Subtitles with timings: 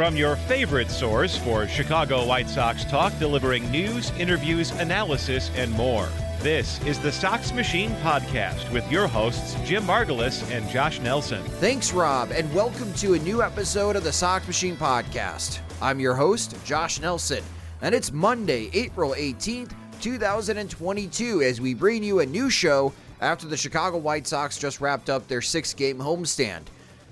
[0.00, 6.08] From your favorite source for Chicago White Sox talk, delivering news, interviews, analysis, and more.
[6.38, 11.42] This is the Sox Machine Podcast with your hosts, Jim Margalus and Josh Nelson.
[11.42, 15.58] Thanks, Rob, and welcome to a new episode of the Sox Machine Podcast.
[15.82, 17.44] I'm your host, Josh Nelson,
[17.82, 22.90] and it's Monday, April 18th, 2022, as we bring you a new show
[23.20, 26.62] after the Chicago White Sox just wrapped up their six game homestand.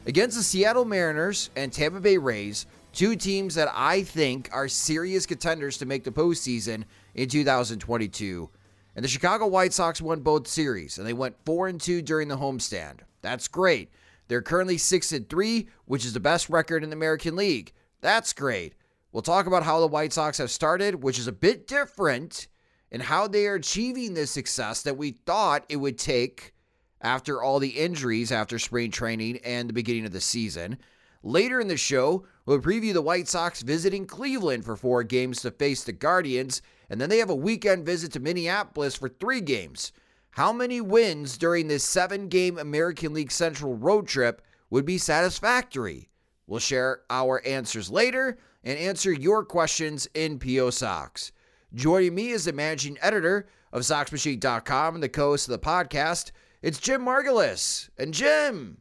[0.06, 2.64] Against the Seattle Mariners and Tampa Bay Rays,
[2.98, 6.82] Two teams that I think are serious contenders to make the postseason
[7.14, 8.50] in 2022.
[8.96, 12.26] And the Chicago White Sox won both series, and they went 4 and 2 during
[12.26, 13.02] the homestand.
[13.22, 13.92] That's great.
[14.26, 17.72] They're currently 6 and 3, which is the best record in the American League.
[18.00, 18.74] That's great.
[19.12, 22.48] We'll talk about how the White Sox have started, which is a bit different,
[22.90, 26.52] and how they are achieving this success that we thought it would take
[27.00, 30.78] after all the injuries after spring training and the beginning of the season.
[31.22, 35.50] Later in the show, we'll preview the White Sox visiting Cleveland for four games to
[35.50, 39.92] face the Guardians, and then they have a weekend visit to Minneapolis for three games.
[40.30, 46.08] How many wins during this seven game American League Central road trip would be satisfactory?
[46.46, 51.32] We'll share our answers later and answer your questions in PO Sox.
[51.74, 56.30] Joining me is the managing editor of SoxMachine.com and the co host of the podcast.
[56.62, 57.90] It's Jim Margalus.
[57.98, 58.78] And Jim,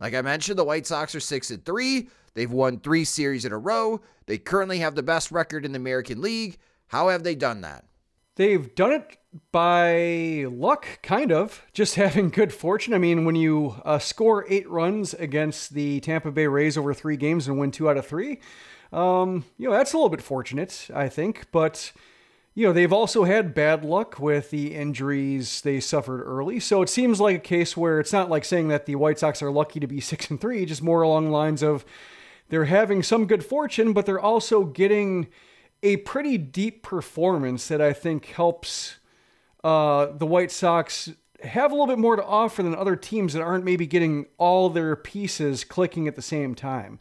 [0.00, 2.08] like I mentioned, the White Sox are 6 and 3.
[2.34, 4.00] They've won 3 series in a row.
[4.26, 6.58] They currently have the best record in the American League.
[6.88, 7.84] How have they done that?
[8.36, 9.18] They've done it
[9.52, 12.94] by luck, kind of, just having good fortune.
[12.94, 17.16] I mean, when you uh, score eight runs against the Tampa Bay Rays over three
[17.16, 18.40] games and win two out of three,
[18.92, 21.46] um, you know, that's a little bit fortunate, I think.
[21.52, 21.92] But
[22.54, 26.58] you know, they've also had bad luck with the injuries they suffered early.
[26.58, 29.42] So it seems like a case where it's not like saying that the White Sox
[29.42, 31.84] are lucky to be 6 and 3, just more along the lines of
[32.48, 35.28] they're having some good fortune, but they're also getting
[35.82, 38.98] a pretty deep performance that I think helps
[39.62, 41.10] uh, the White Sox
[41.42, 44.68] have a little bit more to offer than other teams that aren't maybe getting all
[44.68, 46.98] their pieces clicking at the same time.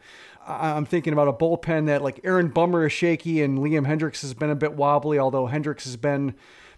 [0.49, 4.33] I'm thinking about a bullpen that like Aaron Bummer is shaky and Liam Hendriks has
[4.33, 6.33] been a bit wobbly, although Hendriks has been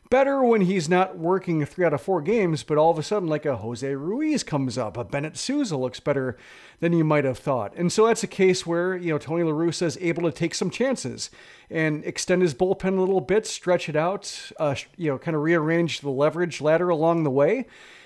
[0.09, 3.29] better when he's not working three out of four games, but all of a sudden,
[3.29, 6.37] like a Jose Ruiz comes up, a Bennett Sousa looks better
[6.81, 7.73] than you might have thought.
[7.77, 10.53] And so that's a case where, you know, Tony La Russa is able to take
[10.53, 11.31] some chances
[11.69, 15.43] and extend his bullpen a little bit, stretch it out, uh, you know, kind of
[15.43, 17.65] rearrange the leverage ladder along the way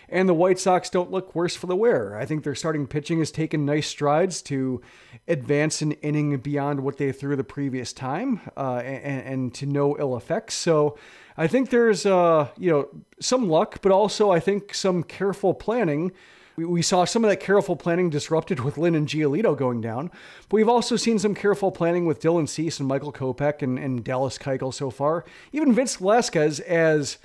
[0.10, 2.18] and the White Sox don't look worse for the wear.
[2.18, 4.82] I think their starting pitching has taken nice strides to
[5.28, 9.98] advance an inning beyond what they threw the previous time, uh, and, and, to no
[9.98, 10.54] ill effects.
[10.54, 10.98] So
[11.38, 12.90] I think there's uh, you know
[13.20, 16.12] some luck, but also I think some careful planning.
[16.58, 20.10] We, saw some of that careful planning disrupted with Lynn and Giolito going down,
[20.48, 24.06] but we've also seen some careful planning with Dylan Cease and Michael Kopech and, and
[24.06, 25.26] Dallas Keuchel so far.
[25.52, 27.18] Even Vince Velasquez as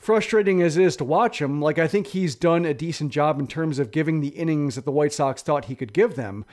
[0.00, 3.38] frustrating as it is to watch him, like I think he's done a decent job
[3.38, 6.44] in terms of giving the innings that the White Sox thought he could give them.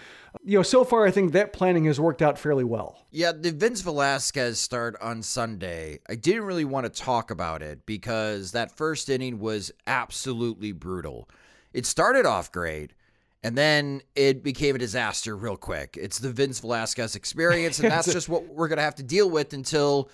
[0.44, 3.06] You know, so far I think that planning has worked out fairly well.
[3.12, 7.86] Yeah, the Vince Velasquez start on Sunday, I didn't really want to talk about it
[7.86, 11.30] because that first inning was absolutely brutal.
[11.74, 12.92] It started off great.
[13.44, 16.00] And then it became a disaster real quick.
[16.02, 19.30] It's the Vince Velasquez experience, and that's just what we're going to have to deal
[19.30, 20.10] with until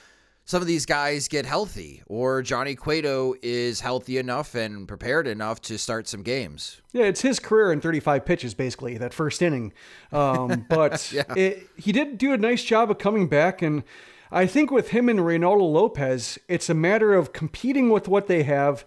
[0.52, 5.62] some of these guys get healthy or Johnny Cueto is healthy enough and prepared enough
[5.62, 6.82] to start some games.
[6.92, 9.72] Yeah, it's his career in 35 pitches, basically, that first inning.
[10.12, 11.24] Um, but yeah.
[11.38, 13.62] it, he did do a nice job of coming back.
[13.62, 13.84] And
[14.30, 18.44] I think with him and Reynaldo Lopez, it's a matter of competing with what they
[18.44, 18.84] have.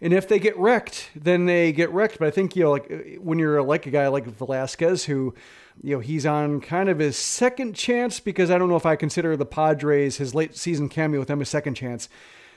[0.00, 2.20] And if they get wrecked, then they get wrecked.
[2.20, 5.34] But I think, you know, like when you're like a guy like Velasquez, who
[5.82, 8.96] you know, he's on kind of his second chance because I don't know if I
[8.96, 12.08] consider the Padres his late season cameo with them a second chance.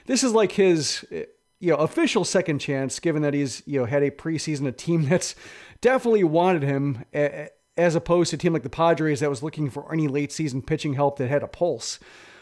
[0.06, 1.24] This is like his eh,
[1.60, 5.04] you know official second chance, given that he's you know had a preseason a team
[5.08, 5.34] that's
[5.80, 9.42] definitely wanted him, eh, eh, as opposed to a team like the Padres that was
[9.42, 11.98] looking for any late season pitching help that had a pulse.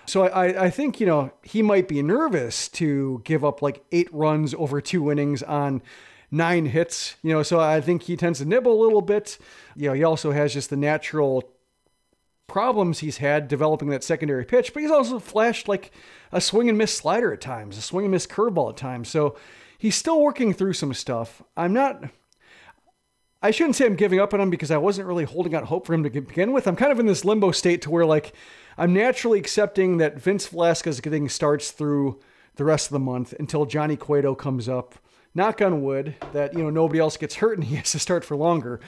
[0.06, 4.08] So I, I think you know he might be nervous to give up like eight
[4.12, 5.82] runs over two innings on
[6.30, 7.16] nine hits.
[7.22, 9.38] You know, so I think he tends to nibble a little bit.
[9.76, 11.52] You know, he also has just the natural
[12.46, 15.92] problems he's had developing that secondary pitch, but he's also flashed like
[16.32, 19.08] a swing and miss slider at times, a swing and miss curveball at times.
[19.08, 19.36] So
[19.78, 21.42] he's still working through some stuff.
[21.56, 22.04] I'm not.
[23.42, 25.86] I shouldn't say I'm giving up on him because I wasn't really holding out hope
[25.86, 26.66] for him to begin with.
[26.66, 28.34] I'm kind of in this limbo state to where like
[28.76, 32.20] I'm naturally accepting that Vince Velasquez getting starts through
[32.56, 34.96] the rest of the month until Johnny Cueto comes up
[35.34, 38.24] knock on wood that you know nobody else gets hurt and he has to start
[38.24, 38.80] for longer.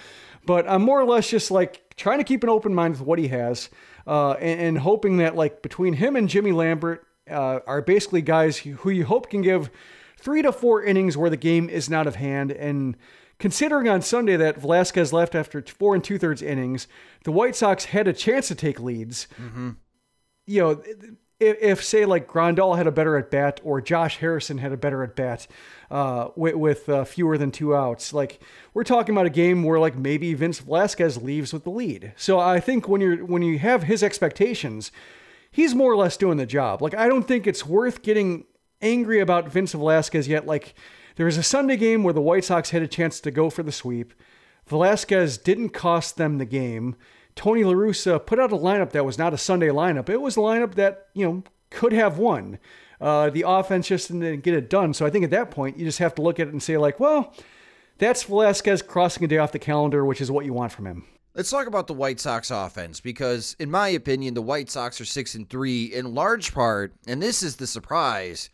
[0.45, 3.19] But I'm more or less just like trying to keep an open mind with what
[3.19, 3.71] he has,
[4.07, 8.59] uh, and, and, hoping that like between him and Jimmy Lambert uh, are basically guys
[8.59, 9.71] who you hope can give
[10.19, 12.51] three to four innings where the game is not of hand.
[12.51, 12.97] And
[13.39, 16.89] considering on Sunday that Velasquez left after four and two thirds innings,
[17.25, 19.29] the White Sox had a chance to take leads.
[19.41, 19.71] Mm-hmm.
[20.53, 20.83] You know,
[21.41, 24.77] if, if, say like Grandal had a better at bat or Josh Harrison had a
[24.77, 25.47] better at bat
[25.91, 28.41] uh, with, with uh, fewer than two outs, like
[28.75, 32.13] we're talking about a game where like maybe Vince Velasquez leaves with the lead.
[32.17, 34.93] So I think when you're when you have his expectations,
[35.51, 36.81] he's more or less doing the job.
[36.81, 38.45] Like I don't think it's worth getting
[38.81, 40.47] angry about Vince Velasquez yet.
[40.47, 40.75] Like
[41.17, 43.63] there was a Sunday game where the White Sox had a chance to go for
[43.63, 44.15] the sweep.
[44.67, 46.97] Velasquez didn't cost them the game.
[47.35, 50.09] Tony La Russa put out a lineup that was not a Sunday lineup.
[50.09, 52.59] It was a lineup that, you know, could have won.
[53.01, 54.95] Uh, the offense just didn't get it done.
[54.95, 56.77] So I think at that point, you just have to look at it and say,
[56.77, 57.35] like, well,
[57.99, 61.05] that's Velasquez crossing a day off the calendar, which is what you want from him.
[61.35, 65.07] Let's talk about the White Sox offense because, in my opinion, the White Sox are
[65.07, 68.51] six and three in large part, and this is the surprise: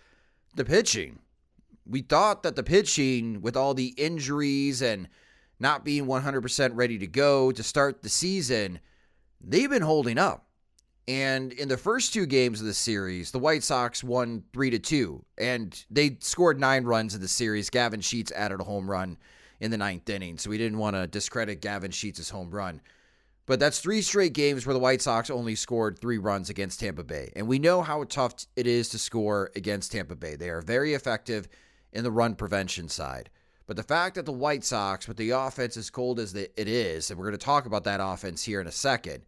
[0.55, 1.19] the pitching.
[1.85, 5.09] We thought that the pitching, with all the injuries and
[5.61, 8.81] not being 100% ready to go to start the season,
[9.41, 10.47] they've been holding up.
[11.09, 14.79] And in the first two games of the series, the White Sox won 3 to
[14.79, 17.71] 2 and they scored 9 runs in the series.
[17.71, 19.17] Gavin Sheets added a home run
[19.61, 22.81] in the ninth inning, so we didn't want to discredit Gavin Sheets' home run.
[23.47, 27.03] But that's three straight games where the White Sox only scored three runs against Tampa
[27.03, 27.33] Bay.
[27.35, 30.37] And we know how tough it is to score against Tampa Bay.
[30.37, 31.49] They are very effective
[31.95, 33.31] in the run prevention side.
[33.69, 37.11] But the fact that the White Sox, with the offense as cold as it is,
[37.11, 39.25] and we're going to talk about that offense here in a second,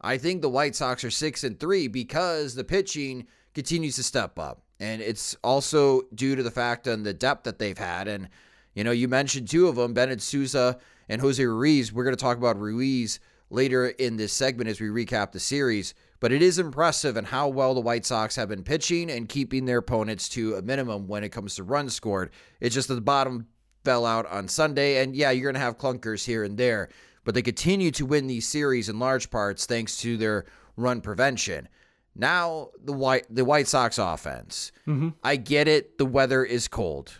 [0.00, 4.38] I think the White Sox are six and three because the pitching continues to step
[4.38, 8.08] up, and it's also due to the fact and the depth that they've had.
[8.08, 8.30] And
[8.72, 10.78] you know, you mentioned two of them, Bennett Sousa
[11.10, 11.92] and Jose Ruiz.
[11.92, 15.92] We're going to talk about Ruiz later in this segment as we recap the series.
[16.18, 19.66] But it is impressive and how well the White Sox have been pitching and keeping
[19.66, 22.30] their opponents to a minimum when it comes to runs scored.
[22.60, 23.48] It's just at the bottom
[23.84, 25.02] fell out on Sunday.
[25.02, 26.88] And yeah, you're going to have clunkers here and there,
[27.24, 30.46] but they continue to win these series in large parts thanks to their
[30.76, 31.68] run prevention.
[32.14, 34.72] Now the white the White Sox offense.
[34.86, 35.10] Mm-hmm.
[35.22, 35.98] I get it.
[35.98, 37.12] The weather is cold.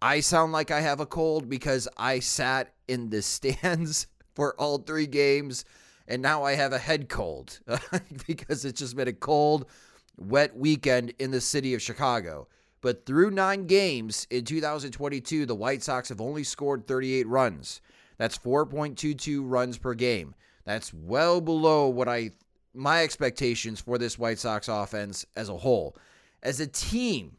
[0.00, 4.78] I sound like I have a cold because I sat in the stands for all
[4.78, 5.64] three games,
[6.06, 7.58] and now I have a head cold
[8.26, 9.66] because it's just been a cold,
[10.16, 12.48] wet weekend in the city of Chicago.
[12.80, 17.80] But through nine games in 2022, the White Sox have only scored 38 runs.
[18.18, 20.34] That's 4.22 runs per game.
[20.64, 22.32] That's well below what I
[22.74, 25.96] my expectations for this White Sox offense as a whole.
[26.42, 27.36] As a team,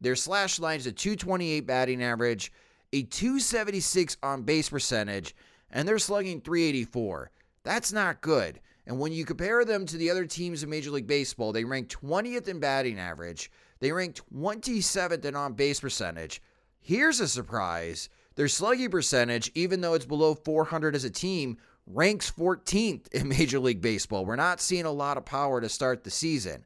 [0.00, 2.52] their slash line is a 228 batting average,
[2.92, 5.34] a 276 on base percentage,
[5.70, 7.30] and they're slugging 384.
[7.62, 8.60] That's not good.
[8.86, 11.88] And when you compare them to the other teams in Major League Baseball, they rank
[11.88, 13.50] 20th in batting average.
[13.82, 16.40] They rank 27th in on base percentage.
[16.80, 21.58] Here's a surprise their slugging percentage, even though it's below 400 as a team,
[21.88, 24.24] ranks 14th in Major League Baseball.
[24.24, 26.64] We're not seeing a lot of power to start the season.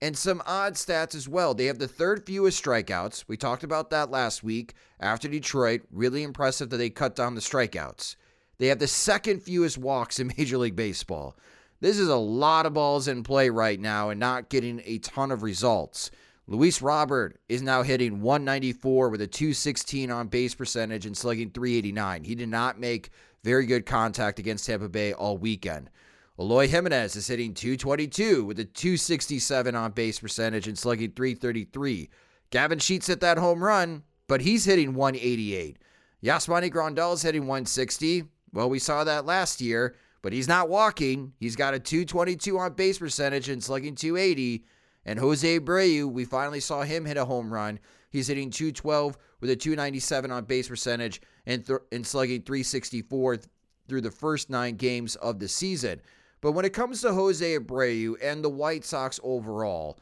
[0.00, 1.52] And some odd stats as well.
[1.52, 3.24] They have the third fewest strikeouts.
[3.28, 5.82] We talked about that last week after Detroit.
[5.92, 8.16] Really impressive that they cut down the strikeouts.
[8.56, 11.36] They have the second fewest walks in Major League Baseball.
[11.82, 15.30] This is a lot of balls in play right now and not getting a ton
[15.30, 16.10] of results.
[16.50, 22.24] Luis Robert is now hitting 194 with a 216 on base percentage and slugging 389.
[22.24, 23.10] He did not make
[23.44, 25.90] very good contact against Tampa Bay all weekend.
[26.38, 32.08] Eloy Jimenez is hitting 222 with a 267 on base percentage and slugging 333.
[32.48, 35.76] Gavin Sheets hit that home run, but he's hitting 188.
[36.24, 38.24] Yasmani Grandal is hitting 160.
[38.54, 41.32] Well, we saw that last year but he's not walking.
[41.38, 44.64] He's got a 222 on base percentage and slugging 280.
[45.08, 47.78] And Jose Abreu, we finally saw him hit a home run.
[48.10, 53.48] He's hitting 212 with a 297 on base percentage and, th- and slugging 364 th-
[53.88, 56.02] through the first nine games of the season.
[56.42, 59.98] But when it comes to Jose Abreu and the White Sox overall,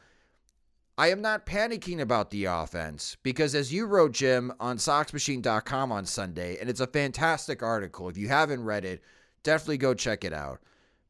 [0.97, 6.05] I am not panicking about the offense because, as you wrote, Jim, on SoxMachine.com on
[6.05, 8.09] Sunday, and it's a fantastic article.
[8.09, 9.01] If you haven't read it,
[9.43, 10.59] definitely go check it out.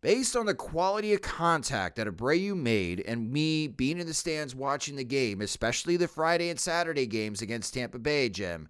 [0.02, 4.54] Based on the quality of contact that Abreu made and me being in the stands
[4.54, 8.70] watching the game, especially the Friday and Saturday games against Tampa Bay, Jim,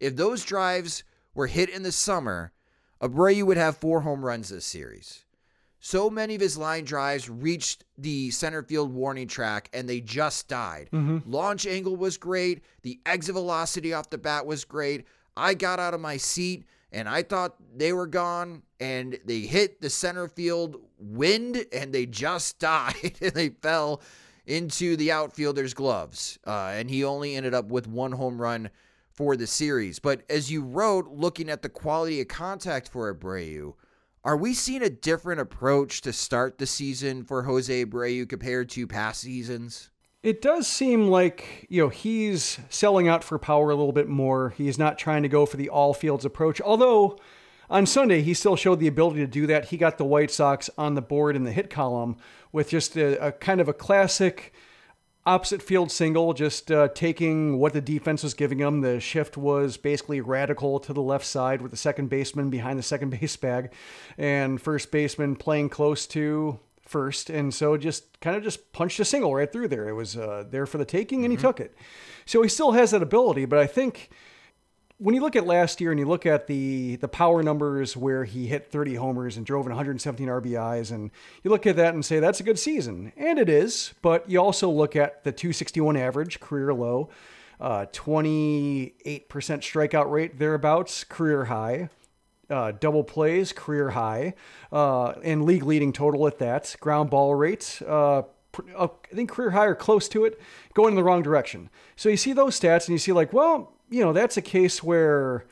[0.00, 1.02] if those drives
[1.34, 2.52] were hit in the summer,
[3.00, 5.24] Abreu would have four home runs this series.
[5.80, 10.48] So many of his line drives reached the center field warning track and they just
[10.48, 10.88] died.
[10.92, 11.30] Mm-hmm.
[11.30, 12.62] Launch angle was great.
[12.82, 15.06] The exit velocity off the bat was great.
[15.36, 16.64] I got out of my seat
[16.96, 22.06] and I thought they were gone and they hit the center field wind and they
[22.06, 24.00] just died and they fell
[24.46, 26.38] into the outfielder's gloves.
[26.46, 28.70] Uh, and he only ended up with one home run
[29.12, 29.98] for the series.
[29.98, 33.74] But as you wrote, looking at the quality of contact for Abreu,
[34.24, 38.86] are we seeing a different approach to start the season for Jose Abreu compared to
[38.86, 39.90] past seasons?
[40.26, 44.50] It does seem like, you know, he's selling out for power a little bit more.
[44.58, 46.60] He's not trying to go for the all fields approach.
[46.60, 47.20] Although
[47.70, 49.66] on Sunday, he still showed the ability to do that.
[49.66, 52.16] He got the White Sox on the board in the hit column
[52.50, 54.52] with just a, a kind of a classic
[55.24, 58.80] opposite field single, just uh, taking what the defense was giving him.
[58.80, 62.82] The shift was basically radical to the left side with the second baseman behind the
[62.82, 63.72] second base bag
[64.18, 69.04] and first baseman playing close to first, and so just kind of just punched a
[69.04, 69.88] single right through there.
[69.88, 71.40] It was uh, there for the taking, and mm-hmm.
[71.40, 71.76] he took it.
[72.24, 74.10] So he still has that ability, but I think
[74.98, 78.24] when you look at last year and you look at the the power numbers where
[78.24, 81.10] he hit 30 homers and drove in 117 RBIs, and
[81.42, 83.92] you look at that and say that's a good season, and it is.
[84.02, 87.10] But you also look at the 261 average, career low.
[87.58, 91.88] Uh, 28% strikeout rate thereabouts, career high
[92.50, 94.34] uh, double plays, career high,
[94.72, 96.76] uh, and league leading total at that.
[96.80, 98.22] Ground ball rates, uh,
[98.78, 100.40] I think career high or close to it,
[100.74, 101.70] going in the wrong direction.
[101.96, 104.82] So you see those stats and you see, like, well, you know, that's a case
[104.82, 105.44] where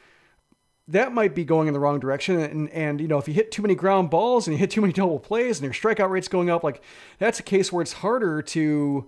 [0.89, 2.39] that might be going in the wrong direction.
[2.39, 4.81] And, and, you know, if you hit too many ground balls and you hit too
[4.81, 6.83] many double plays and your strikeout rate's going up, like,
[7.19, 9.07] that's a case where it's harder to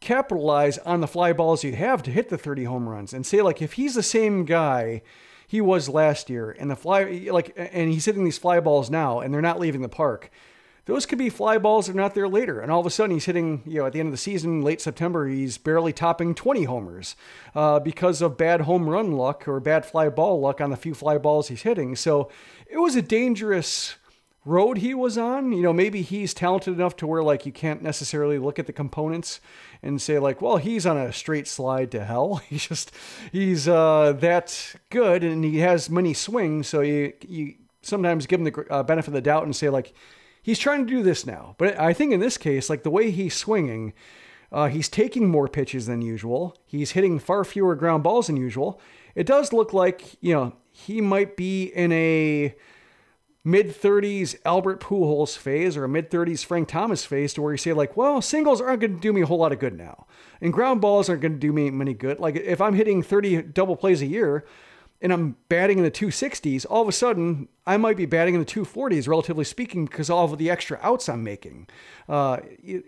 [0.00, 3.12] capitalize on the fly balls you have to hit the 30 home runs.
[3.12, 5.02] And say, like, if he's the same guy
[5.48, 6.54] he was last year.
[6.56, 9.80] And the fly, like, and he's hitting these fly balls now, and they're not leaving
[9.80, 10.30] the park.
[10.84, 12.60] Those could be fly balls that are not there later.
[12.60, 14.60] And all of a sudden, he's hitting, you know, at the end of the season,
[14.62, 17.16] late September, he's barely topping 20 homers
[17.54, 20.94] uh, because of bad home run luck or bad fly ball luck on the few
[20.94, 21.96] fly balls he's hitting.
[21.96, 22.30] So
[22.66, 23.96] it was a dangerous
[24.44, 25.52] road he was on.
[25.52, 28.72] You know, maybe he's talented enough to where like you can't necessarily look at the
[28.72, 29.40] components
[29.82, 32.36] and say like, well, he's on a straight slide to hell.
[32.48, 32.90] He's just
[33.30, 36.66] he's uh, that good and he has many swings.
[36.66, 39.92] So you you sometimes give him the uh, benefit of the doubt and say like,
[40.42, 41.54] he's trying to do this now.
[41.58, 43.92] But I think in this case, like the way he's swinging.
[44.50, 46.56] Uh, he's taking more pitches than usual.
[46.64, 48.80] He's hitting far fewer ground balls than usual.
[49.14, 52.54] It does look like, you know, he might be in a
[53.48, 57.58] mid 30s Albert Pujols phase or a mid 30s Frank Thomas phase to where you
[57.58, 60.06] say like, well, singles aren't going to do me a whole lot of good now,
[60.40, 62.20] and ground balls aren't going to do me many good.
[62.20, 64.44] Like if I'm hitting 30 double plays a year
[65.00, 68.40] and I'm batting in the 260s, all of a sudden I might be batting in
[68.40, 71.68] the 240s, relatively speaking, because all of the extra outs I'm making.
[72.08, 72.38] Uh,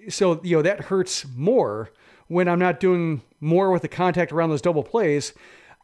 [0.09, 1.91] so you know that hurts more
[2.29, 5.33] when I'm not doing more with the contact around those double plays.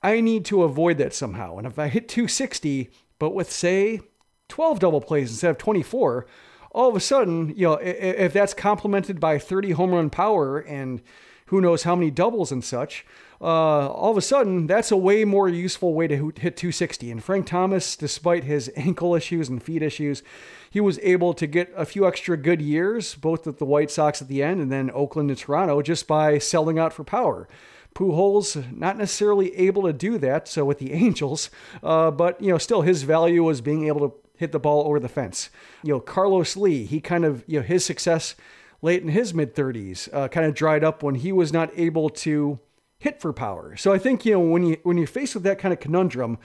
[0.02, 1.56] I need to avoid that somehow.
[1.56, 4.00] And if I hit 260, but with say
[4.48, 6.26] 12 double plays instead of 24,
[6.70, 11.00] all of a sudden, you know, if that's complemented by 30 home run power and
[11.46, 13.06] who knows how many doubles and such,
[13.40, 17.10] uh, all of a sudden, that's a way more useful way to hit 260.
[17.10, 20.22] And Frank Thomas, despite his ankle issues and feet issues,
[20.70, 24.20] he was able to get a few extra good years, both at the White Sox
[24.20, 27.48] at the end and then Oakland and Toronto, just by selling out for power.
[27.94, 31.50] Pujols not necessarily able to do that, so with the Angels,
[31.82, 35.00] uh, but you know, still his value was being able to hit the ball over
[35.00, 35.50] the fence.
[35.82, 38.34] You know, Carlos Lee, he kind of, you know, his success
[38.82, 42.08] late in his mid 30s uh, kind of dried up when he was not able
[42.10, 42.58] to
[42.98, 43.76] hit for power.
[43.76, 46.38] So I think, you know, when you when you're faced with that kind of conundrum,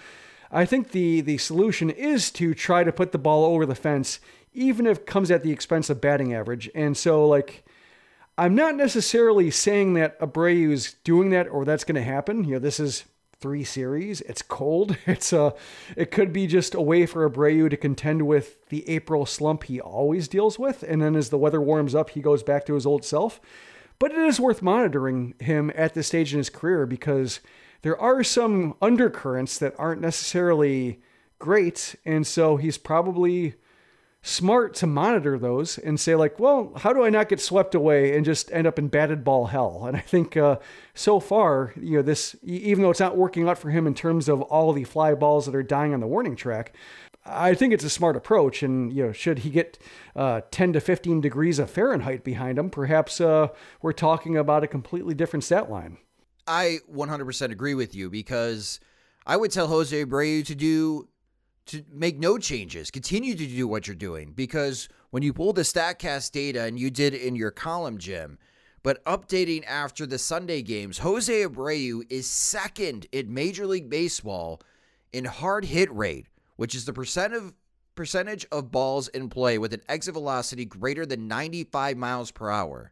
[0.52, 4.20] I think the the solution is to try to put the ball over the fence
[4.54, 6.70] even if it comes at the expense of batting average.
[6.76, 7.64] And so like
[8.38, 12.44] I'm not necessarily saying that Abreu is doing that or that's going to happen.
[12.44, 13.06] You know, this is
[13.42, 14.22] three series.
[14.22, 14.98] It's cold.
[15.08, 15.52] It's a, uh,
[15.98, 19.82] it could be just a way for Abreu to contend with the April slump he
[19.82, 22.86] always deals with, and then as the weather warms up, he goes back to his
[22.86, 23.42] old self.
[24.00, 27.40] But it is worth monitoring him at this stage in his career because
[27.82, 31.02] there are some undercurrents that aren't necessarily
[31.40, 33.56] great, and so he's probably
[34.24, 38.16] smart to monitor those and say like, well, how do I not get swept away
[38.16, 39.86] and just end up in batted ball hell?
[39.86, 40.58] And I think uh,
[40.94, 44.30] so far, you know, this even though it's not working out for him in terms
[44.30, 46.76] of all the fly balls that are dying on the warning track.
[47.24, 49.78] I think it's a smart approach, and you know, should he get
[50.16, 53.50] uh, 10 to 15 degrees of Fahrenheit behind him, perhaps uh,
[53.80, 55.98] we're talking about a completely different stat line.
[56.48, 58.80] I 100% agree with you because
[59.28, 61.08] I would tell Jose Abreu to do
[61.68, 62.92] to make no changes.
[62.92, 66.90] Continue to do what you're doing because when you pull the StatCast data and you
[66.90, 68.38] did in your column, Jim,
[68.84, 74.62] but updating after the Sunday games, Jose Abreu is second in Major League Baseball
[75.14, 77.54] in hard hit rate, which is the percent of
[77.94, 82.92] percentage of balls in play with an exit velocity greater than 95 miles per hour.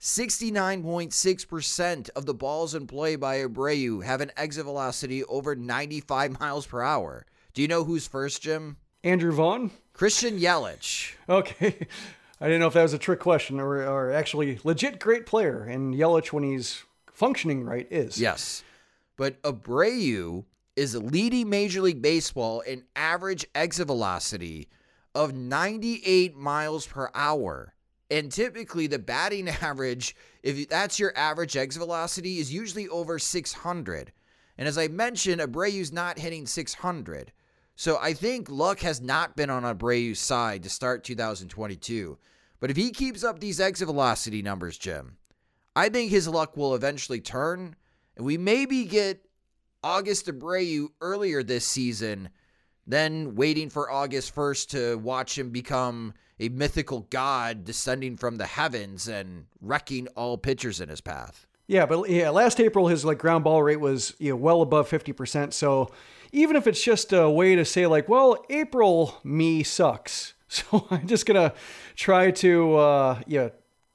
[0.00, 6.66] 69.6% of the balls in play by Abreu have an exit velocity over 95 miles
[6.66, 7.26] per hour.
[7.60, 8.78] Do you know who's first, Jim?
[9.04, 9.70] Andrew Vaughn?
[9.92, 11.12] Christian Yelich.
[11.28, 11.86] Okay.
[12.40, 15.64] I didn't know if that was a trick question or, or actually legit great player.
[15.64, 18.18] And Yelich, when he's functioning right, is.
[18.18, 18.64] Yes.
[19.18, 24.66] But Abreu is leading Major League Baseball in average exit velocity
[25.14, 27.74] of 98 miles per hour.
[28.10, 34.12] And typically, the batting average, if that's your average exit velocity, is usually over 600.
[34.56, 37.32] And as I mentioned, Abreu's not hitting 600.
[37.80, 42.18] So I think luck has not been on Abreu's side to start 2022.
[42.60, 45.16] But if he keeps up these exit velocity numbers, Jim,
[45.74, 47.74] I think his luck will eventually turn,
[48.18, 49.24] and we maybe get
[49.82, 52.28] August Abreu earlier this season
[52.86, 58.44] than waiting for August 1st to watch him become a mythical god descending from the
[58.44, 61.46] heavens and wrecking all pitchers in his path.
[61.66, 64.90] Yeah, but yeah, last April his like ground ball rate was you know well above
[64.90, 65.54] 50%.
[65.54, 65.90] So
[66.32, 70.34] even if it's just a way to say like, well, April me sucks.
[70.52, 71.54] So I'm just gonna
[71.94, 73.50] try to uh, yeah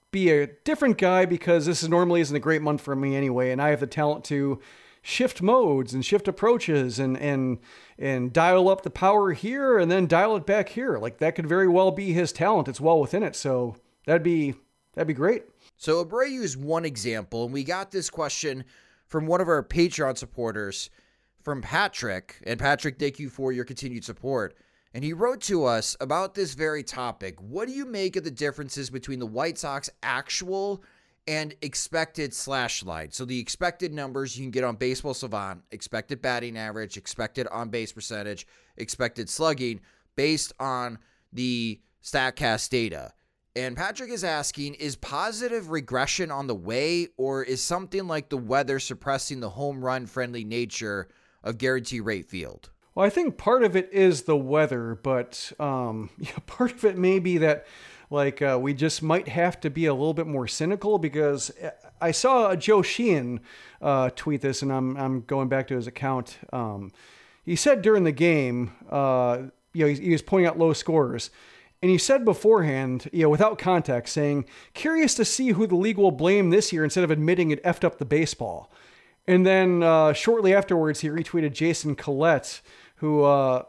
[0.10, 3.52] be a different guy because this is normally isn't a great month for me anyway,
[3.52, 4.62] and I have the talent to
[5.02, 7.60] shift modes and shift approaches and and
[8.00, 10.98] and dial up the power here and then dial it back here.
[10.98, 12.70] Like that could very well be his talent.
[12.70, 13.36] It's well within it.
[13.36, 14.56] So that'd be
[14.94, 15.44] that'd be great.
[15.76, 18.64] So Abreu is one example, and we got this question
[19.06, 20.90] from one of our Patreon supporters
[21.46, 24.58] from Patrick, and Patrick, thank you for your continued support.
[24.96, 27.40] And he wrote to us about this very topic.
[27.40, 30.84] What do you make of the differences between the White Sox actual
[31.28, 33.12] and expected slash line?
[33.12, 37.70] So the expected numbers you can get on Baseball Savant, expected batting average, expected on
[37.70, 39.82] base percentage, expected slugging,
[40.16, 40.98] based on
[41.32, 43.14] the StatCast data.
[43.56, 48.38] And Patrick is asking Is positive regression on the way, or is something like the
[48.38, 51.08] weather suppressing the home run friendly nature
[51.46, 52.70] of Guaranteed Rate Field?
[52.94, 56.98] Well, I think part of it is the weather, but um, yeah, part of it
[56.98, 57.66] may be that
[58.10, 61.72] like uh, we just might have to be a little bit more cynical because uh,
[62.02, 63.40] I saw Joe Sheehan
[63.82, 66.38] uh, tweet this, and I'm I'm going back to his account.
[66.52, 66.92] Um,
[67.44, 71.30] he said during the game, uh, you know, he, he was pointing out low scores.
[71.82, 75.98] And he said beforehand, you know, without context, saying, curious to see who the league
[75.98, 78.72] will blame this year instead of admitting it effed up the baseball.
[79.28, 82.62] And then uh, shortly afterwards, he retweeted Jason Collette,
[82.98, 83.64] who uh,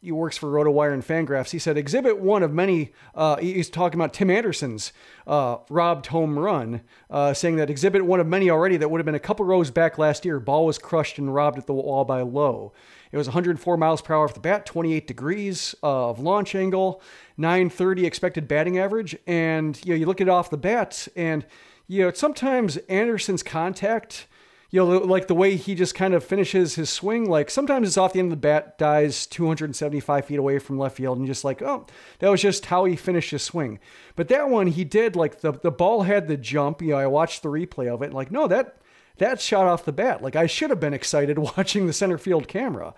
[0.00, 1.50] he works for RotoWire and Fangraphs.
[1.50, 4.92] He said, Exhibit one of many, uh, he's talking about Tim Anderson's
[5.26, 9.04] uh, robbed home run, uh, saying that exhibit one of many already that would have
[9.04, 10.40] been a couple rows back last year.
[10.40, 12.72] Ball was crushed and robbed at the wall by Lowe.
[13.12, 17.02] It was 104 miles per hour off the bat, 28 degrees of launch angle,
[17.36, 19.16] 930 expected batting average.
[19.26, 21.44] And, you know, you look at it off the bat and,
[21.88, 24.26] you know, sometimes Anderson's contact
[24.70, 27.28] you know, like the way he just kind of finishes his swing.
[27.28, 30.96] Like sometimes it's off the end of the bat, dies 275 feet away from left
[30.96, 31.86] field, and just like, oh,
[32.20, 33.80] that was just how he finished his swing.
[34.14, 36.80] But that one, he did like the the ball had the jump.
[36.82, 38.76] You know, I watched the replay of it, and like, no, that
[39.18, 40.22] that shot off the bat.
[40.22, 42.94] Like I should have been excited watching the center field camera.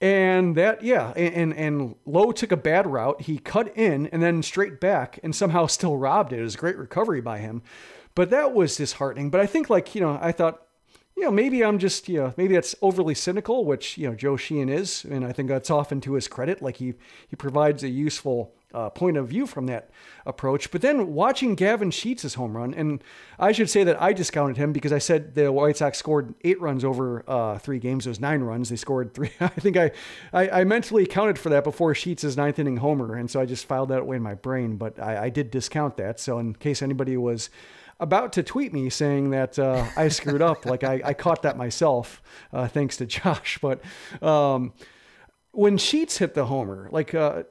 [0.00, 3.22] And that, yeah, and, and Lowe took a bad route.
[3.22, 6.40] He cut in and then straight back and somehow still robbed it.
[6.40, 7.62] It was a great recovery by him.
[8.14, 9.30] But that was disheartening.
[9.30, 10.63] But I think, like, you know, I thought,
[11.24, 14.36] you know, maybe I'm just, you know, maybe that's overly cynical, which, you know, Joe
[14.36, 15.04] Sheehan is.
[15.04, 16.60] And I think that's often to his credit.
[16.60, 16.92] Like, he,
[17.26, 19.88] he provides a useful uh, point of view from that
[20.26, 20.70] approach.
[20.70, 23.02] But then watching Gavin Sheets' home run, and
[23.38, 26.60] I should say that I discounted him because I said the White Sox scored eight
[26.60, 28.04] runs over uh, three games.
[28.04, 28.68] It was nine runs.
[28.68, 29.30] They scored three.
[29.40, 29.92] I think I,
[30.30, 33.64] I, I, mentally counted for that before Sheets' ninth inning homer, and so I just
[33.64, 34.76] filed that away in my brain.
[34.76, 36.20] But I, I did discount that.
[36.20, 37.48] So in case anybody was
[38.00, 40.66] about to tweet me saying that uh, I screwed up.
[40.66, 43.58] Like I, I, caught that myself, uh, thanks to Josh.
[43.60, 43.80] But
[44.22, 44.72] um,
[45.52, 47.44] when Sheets hit the homer, like uh,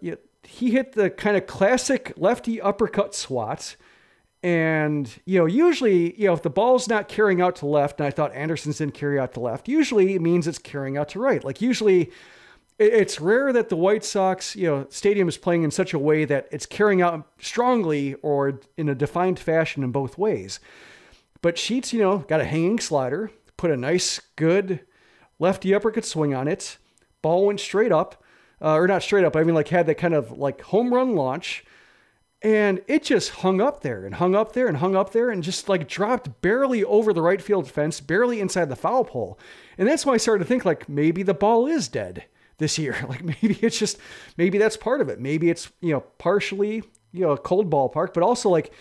[0.44, 3.76] he hit the kind of classic lefty uppercut swat.
[4.42, 8.08] And, you know, usually, you know, if the ball's not carrying out to left, and
[8.08, 11.20] I thought Anderson's didn't carry out to left, usually it means it's carrying out to
[11.20, 11.42] right.
[11.42, 12.12] Like, usually
[12.80, 16.26] it's rare that the White Sox, you know, stadium is playing in such a way
[16.26, 20.60] that it's carrying out strongly or in a defined fashion in both ways.
[21.42, 24.82] But Sheets, you know, got a hanging slider, put a nice, good
[25.40, 26.78] lefty uppercut swing on it.
[27.22, 28.24] Ball went straight up
[28.62, 29.36] uh, or not straight up.
[29.36, 31.66] I mean, like had that kind of like home run launch,
[32.42, 35.44] and it just hung up there and hung up there and hung up there and
[35.44, 39.40] just like dropped barely over the right field fence, barely inside the foul pole.
[39.78, 42.26] And that's why I started to think like maybe the ball is dead
[42.58, 42.96] this year.
[43.08, 43.98] Like maybe it's just
[44.38, 45.20] maybe that's part of it.
[45.20, 48.74] Maybe it's you know partially you know a cold ballpark, but also like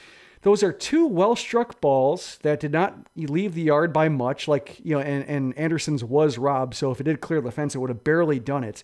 [0.43, 4.49] those are two well struck balls that did not leave the yard by much.
[4.49, 7.75] Like you know, and, and Anderson's was robbed, so if it did clear the fence,
[7.75, 8.83] it would have barely done it.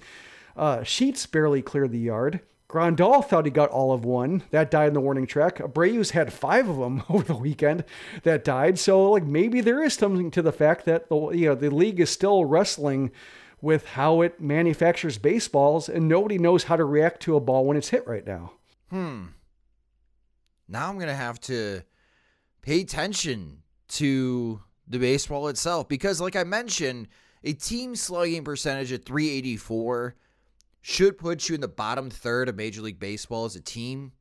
[0.56, 2.40] Uh, Sheets barely cleared the yard.
[2.68, 4.42] Grandal thought he got all of one.
[4.50, 5.56] That died in the warning track.
[5.56, 7.84] Abreu's had five of them over the weekend
[8.24, 8.78] that died.
[8.78, 11.98] So like maybe there is something to the fact that the you know the league
[12.00, 13.10] is still wrestling
[13.60, 17.76] with how it manufactures baseballs and nobody knows how to react to a ball when
[17.76, 18.52] it's hit right now.
[18.90, 19.26] Hmm.
[20.68, 21.82] Now I'm gonna have to
[22.62, 27.08] pay attention to the baseball itself because, like I mentioned,
[27.44, 30.16] a team slugging percentage at 384
[30.80, 34.12] should put you in the bottom third of Major League Baseball as a team.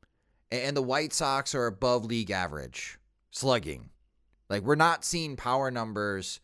[0.52, 2.98] And the White Sox are above league average
[3.32, 3.90] slugging.
[4.50, 6.40] Like, we're not seeing power numbers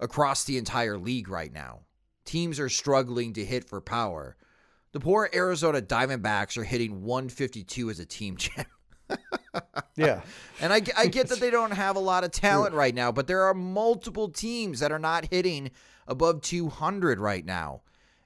[0.00, 1.80] across the entire league right now.
[2.26, 4.36] Teams are struggling to hit for power.
[4.92, 8.64] The poor Arizona Diamondbacks are hitting 152 as a team, Jim.
[9.96, 10.20] yeah.
[10.60, 13.26] And I, I get that they don't have a lot of talent right now, but
[13.26, 15.70] there are multiple teams that are not hitting
[16.06, 17.82] above 200 right now.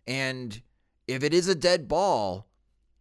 [0.07, 0.61] And
[1.09, 2.47] if it is a dead ball,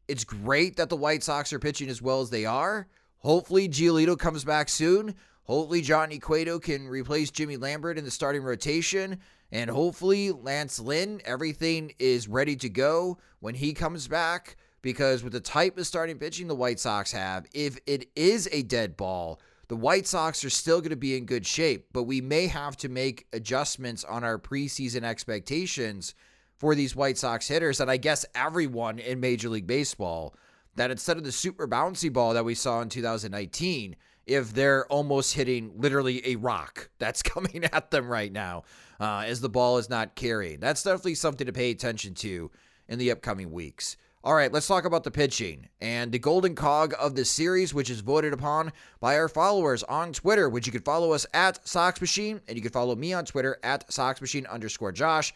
[0.08, 2.88] it's great that the White Sox are pitching as well as they are.
[3.20, 5.14] Hopefully, Giolito comes back soon.
[5.44, 9.20] Hopefully, Johnny Cueto can replace Jimmy Lambert in the starting rotation.
[9.52, 14.58] And hopefully, Lance Lynn, everything is ready to go when he comes back.
[14.82, 18.62] Because with the type of starting pitching the White Sox have, if it is a
[18.64, 21.88] dead ball, the White Sox are still going to be in good shape.
[21.92, 26.16] But we may have to make adjustments on our preseason expectations
[26.60, 30.36] for these White Sox hitters, and I guess everyone in Major League Baseball,
[30.76, 33.96] that instead of the super bouncy ball that we saw in 2019,
[34.30, 38.64] if they're almost hitting literally a rock that's coming at them right now
[39.00, 40.60] uh, as the ball is not carrying.
[40.60, 42.52] That's definitely something to pay attention to
[42.88, 43.98] in the upcoming weeks.
[44.22, 47.90] All right, let's talk about the pitching and the golden cog of the series, which
[47.90, 52.02] is voted upon by our followers on Twitter, which you can follow us at Sox
[52.02, 55.34] Machine, and you can follow me on Twitter at Sox Machine underscore Josh.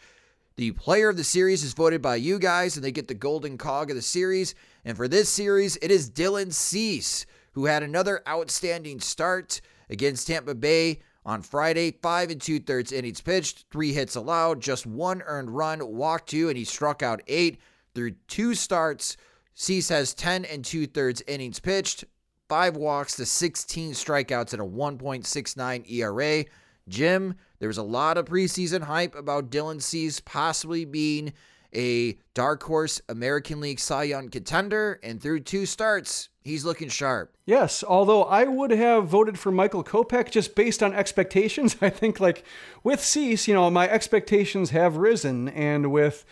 [0.56, 3.56] The player of the series is voted by you guys, and they get the golden
[3.56, 4.54] cog of the series.
[4.84, 7.24] And for this series, it is Dylan Cease,
[7.54, 11.92] who had another outstanding start against Tampa Bay on Friday.
[12.02, 16.48] Five and two thirds innings pitched, three hits allowed, just one earned run, walked two,
[16.48, 17.60] and he struck out eight
[17.94, 19.16] through two starts.
[19.54, 22.04] Cease has 10 and two thirds innings pitched,
[22.48, 26.44] five walks to 16 strikeouts and a 1.69 ERA.
[26.88, 31.32] Jim, there was a lot of preseason hype about Dylan Cease possibly being
[31.74, 37.34] a dark horse American League Cy Young contender, and through two starts, he's looking sharp.
[37.46, 41.76] Yes, although I would have voted for Michael Kopech just based on expectations.
[41.82, 42.44] I think, like
[42.82, 46.24] with Cease, you know, my expectations have risen, and with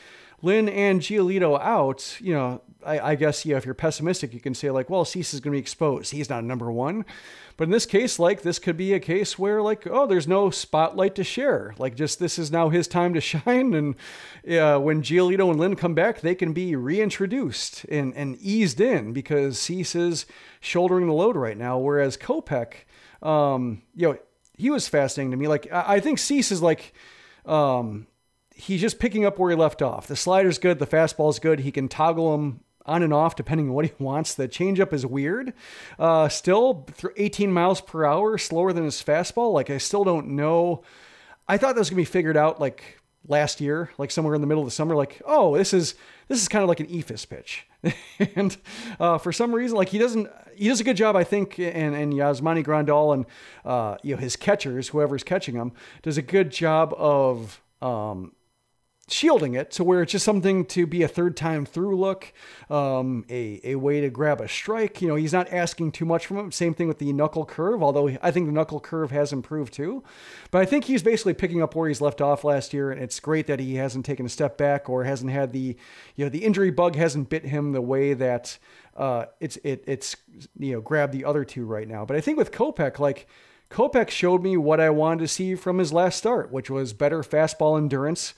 [0.43, 4.55] Lynn and Giolito out, you know, I, I guess, yeah, if you're pessimistic, you can
[4.55, 6.13] say, like, well, Cease is going to be exposed.
[6.13, 7.05] He's not a number one.
[7.57, 10.51] But in this case, like this could be a case where like, oh, there's no
[10.51, 11.75] spotlight to share.
[11.79, 13.75] Like just this is now his time to shine.
[13.75, 13.95] And
[14.59, 19.13] uh, when Giolito and Lynn come back, they can be reintroduced and, and eased in
[19.13, 20.27] because Cease is
[20.61, 21.79] shouldering the load right now.
[21.79, 22.75] Whereas Kopech,
[23.23, 24.19] um, you know,
[24.57, 25.49] he was fascinating to me.
[25.49, 26.95] Like I, I think Cease is like,
[27.45, 28.07] um,
[28.55, 30.07] he's just picking up where he left off.
[30.07, 31.61] The slider's good, the fastball's good.
[31.61, 34.35] He can toggle them on and off depending on what he wants.
[34.35, 35.53] The changeup is weird.
[35.99, 39.53] Uh, still 18 miles per hour, slower than his fastball.
[39.53, 40.83] Like I still don't know.
[41.49, 44.47] I thought that was gonna be figured out like last year, like somewhere in the
[44.47, 44.95] middle of the summer.
[44.95, 45.95] Like, oh, this is
[46.29, 47.67] this is kind of like an eephus pitch.
[48.37, 48.57] and
[48.99, 51.95] uh, for some reason, like he doesn't, he does a good job, I think, and
[51.95, 53.27] and Yasmani Grandal and
[53.65, 58.33] uh, you know his catchers, whoever's catching him, does a good job of um,
[59.13, 62.33] shielding it to where it's just something to be a third time through look,
[62.71, 65.03] um, a, a way to grab a strike.
[65.03, 66.53] You know, he's not asking too much from him.
[66.53, 70.03] Same thing with the knuckle curve, although I think the knuckle curve has improved too.
[70.51, 73.21] But I think he's basically picking up where he's left off last year, and it's
[73.21, 75.77] great that he hasn't taken a step back or hasn't had the,
[76.17, 78.59] you know, the injury bug hasn't bit him the way that
[78.97, 80.17] uh, it's it it's
[80.59, 82.05] you know grabbed the other two right now.
[82.05, 83.27] But I think with Kopech, like.
[83.71, 87.23] Kopech showed me what I wanted to see from his last start, which was better
[87.23, 88.35] fastball endurance,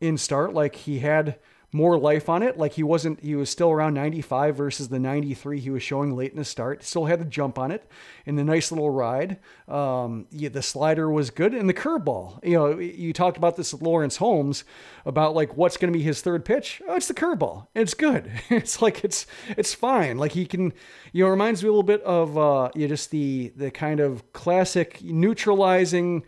[0.00, 0.54] in start.
[0.54, 1.36] Like he had
[1.72, 2.56] more life on it.
[2.58, 6.32] Like he wasn't, he was still around 95 versus the 93 he was showing late
[6.32, 6.82] in the start.
[6.82, 7.88] Still had the jump on it
[8.26, 9.38] and the nice little ride.
[9.68, 12.44] Um, yeah, the slider was good and the curveball.
[12.44, 14.64] You know, you talked about this with Lawrence Holmes
[15.04, 16.82] about like what's going to be his third pitch.
[16.88, 17.68] Oh, it's the curveball.
[17.74, 18.30] It's good.
[18.50, 20.18] it's like it's it's fine.
[20.18, 20.72] Like he can,
[21.12, 24.00] you know, reminds me a little bit of uh, you know, just the the kind
[24.00, 26.24] of classic neutralizing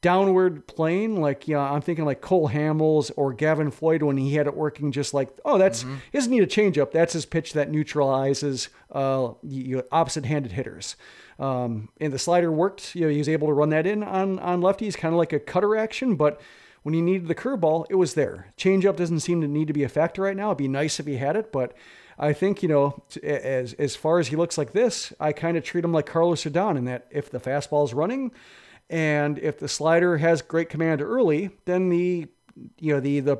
[0.00, 1.20] downward plane.
[1.20, 4.92] Like, yeah, I'm thinking like Cole Hamels or Gavin Floyd when he had it working
[4.92, 5.96] just like, oh, that's, mm-hmm.
[6.10, 6.92] he doesn't need a changeup.
[6.92, 10.96] That's his pitch that neutralizes uh, you know, opposite handed hitters.
[11.38, 12.94] Um, and the slider worked.
[12.94, 15.32] You know, he was able to run that in on, on lefties, kind of like
[15.32, 16.40] a cutter action, but
[16.82, 18.52] when he needed the curveball, it was there.
[18.56, 20.50] Changeup doesn't seem to need to be a factor right now.
[20.50, 21.74] It'd be nice if he had it, but
[22.16, 25.64] I think you know, as as far as he looks like this, I kind of
[25.64, 28.30] treat him like Carlos Rodon in that if the fastball is running,
[28.88, 32.28] and if the slider has great command early, then the
[32.78, 33.38] you know the the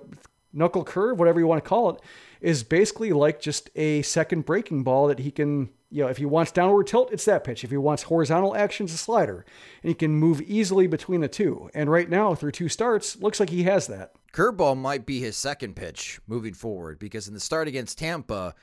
[0.52, 2.00] knuckle curve, whatever you want to call it,
[2.40, 6.24] is basically like just a second breaking ball that he can, you know, if he
[6.24, 7.62] wants downward tilt, it's that pitch.
[7.62, 9.44] If he wants horizontal action, it's a slider.
[9.82, 11.70] And he can move easily between the two.
[11.74, 14.12] And right now, through two starts, looks like he has that.
[14.32, 18.54] Curveball might be his second pitch moving forward because in the start against Tampa,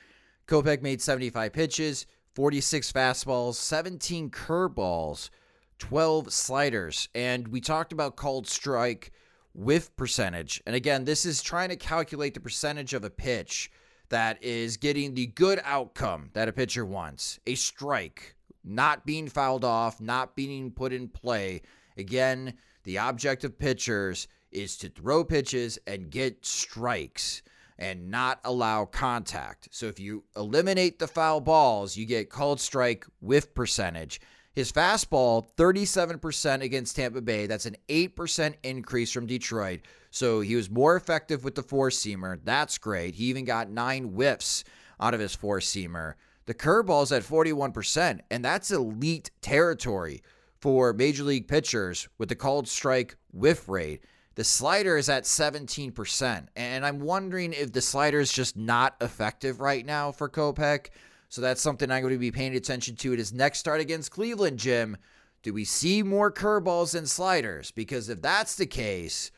[0.46, 5.30] Kopech made 75 pitches, 46 fastballs, 17 curveballs
[5.78, 7.08] 12 sliders.
[7.14, 9.12] And we talked about called strike
[9.54, 10.62] with percentage.
[10.66, 13.70] And again, this is trying to calculate the percentage of a pitch
[14.08, 19.64] that is getting the good outcome that a pitcher wants a strike, not being fouled
[19.64, 21.62] off, not being put in play.
[21.96, 27.42] Again, the object of pitchers is to throw pitches and get strikes
[27.78, 29.68] and not allow contact.
[29.72, 34.20] So if you eliminate the foul balls, you get called strike with percentage.
[34.54, 37.46] His fastball, 37% against Tampa Bay.
[37.46, 39.80] That's an 8% increase from Detroit.
[40.10, 42.38] So he was more effective with the four seamer.
[42.44, 43.16] That's great.
[43.16, 44.62] He even got nine whiffs
[45.00, 46.14] out of his four seamer.
[46.46, 50.22] The curveball's at 41%, and that's elite territory
[50.60, 54.04] for major league pitchers with the called strike whiff rate.
[54.36, 56.46] The slider is at 17%.
[56.56, 60.88] And I'm wondering if the slider is just not effective right now for Kopech
[61.34, 64.12] so that's something I'm going to be paying attention to at his next start against
[64.12, 64.96] Cleveland, Jim.
[65.42, 67.72] Do we see more curveballs and sliders?
[67.72, 69.32] Because if that's the case,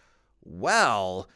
[0.44, 1.26] well,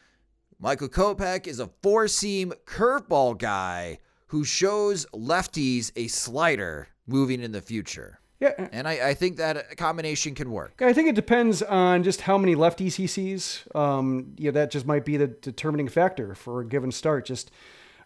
[0.59, 3.97] Michael Kopech is a four seam curveball guy
[4.27, 8.19] who shows lefties a slider moving in the future.
[8.39, 8.67] Yeah.
[8.71, 10.79] And I, I, think that combination can work.
[10.79, 13.63] I think it depends on just how many lefties he sees.
[13.73, 17.25] Um, yeah, that just might be the determining factor for a given start.
[17.25, 17.49] Just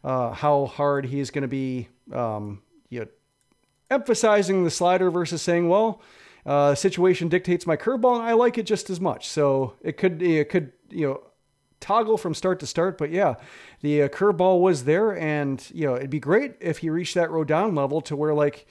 [0.06, 3.08] uh, how hard he is going to be um, you know,
[3.89, 6.02] emphasizing the slider versus saying, well,
[6.46, 9.28] uh, situation dictates my curveball, and I like it just as much.
[9.28, 11.24] So it could it could you know
[11.80, 12.98] toggle from start to start.
[12.98, 13.36] But yeah,
[13.82, 17.30] the uh, curveball was there, and you know it'd be great if he reached that
[17.30, 18.68] Rodon level to where like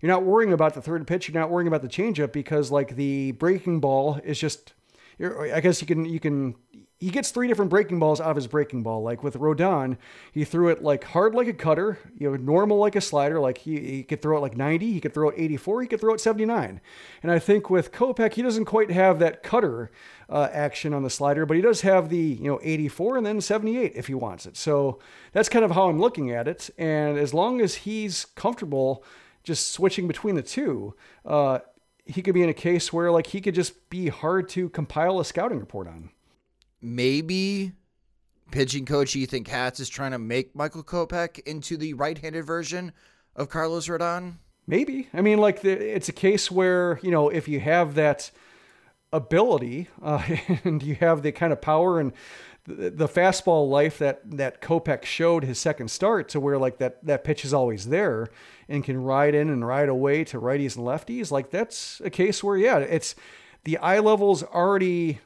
[0.00, 2.96] you're not worrying about the third pitch, you're not worrying about the changeup because like
[2.96, 4.74] the breaking ball is just.
[5.20, 6.54] I guess you can you can
[7.00, 9.02] he gets three different breaking balls out of his breaking ball.
[9.02, 9.98] Like with Rodon,
[10.32, 13.38] he threw it like hard like a cutter, you know, normal like a slider.
[13.38, 16.00] Like he, he could throw it like 90, he could throw it 84, he could
[16.00, 16.80] throw it 79.
[17.22, 19.92] And I think with Kopech, he doesn't quite have that cutter
[20.28, 23.40] uh, action on the slider, but he does have the, you know, 84 and then
[23.40, 24.56] 78 if he wants it.
[24.56, 24.98] So
[25.32, 26.68] that's kind of how I'm looking at it.
[26.78, 29.04] And as long as he's comfortable
[29.44, 31.60] just switching between the two, uh,
[32.04, 35.20] he could be in a case where like he could just be hard to compile
[35.20, 36.10] a scouting report on
[36.80, 37.72] maybe
[38.50, 42.92] pitching coach Ethan Katz is trying to make Michael Kopech into the right-handed version
[43.36, 44.34] of Carlos Rodon?
[44.66, 45.08] Maybe.
[45.14, 48.30] I mean, like the, it's a case where you know if you have that
[49.12, 50.22] ability uh,
[50.64, 52.12] and you have the kind of power and
[52.64, 57.04] the, the fastball life that that Kopech showed his second start to where like that
[57.04, 58.28] that pitch is always there
[58.68, 61.30] and can ride in and ride away to righties and lefties.
[61.30, 63.14] Like that's a case where yeah, it's
[63.64, 65.20] the eye level's already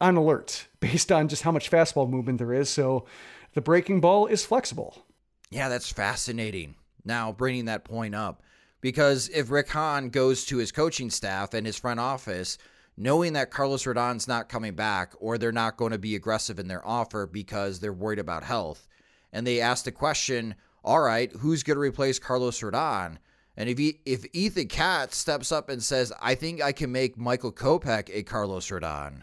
[0.00, 2.70] on alert based on just how much fastball movement there is.
[2.70, 3.06] So
[3.54, 5.06] the breaking ball is flexible.
[5.50, 6.74] Yeah, that's fascinating.
[7.04, 8.42] Now bringing that point up
[8.80, 12.58] because if Rick Hahn goes to his coaching staff and his front office
[12.98, 16.66] knowing that Carlos Rodon's not coming back or they're not going to be aggressive in
[16.66, 18.88] their offer because they're worried about health.
[19.32, 23.18] And they ask the question, all right, who's going to replace Carlos Rodon?
[23.56, 27.16] And if he, if Ethan Katz steps up and says, I think I can make
[27.16, 29.22] Michael Kopech a Carlos Rodon,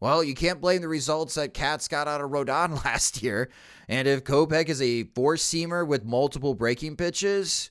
[0.00, 3.50] well, you can't blame the results that Katz got out of Rodon last year.
[3.88, 7.70] And if Kopech is a four seamer with multiple breaking pitches,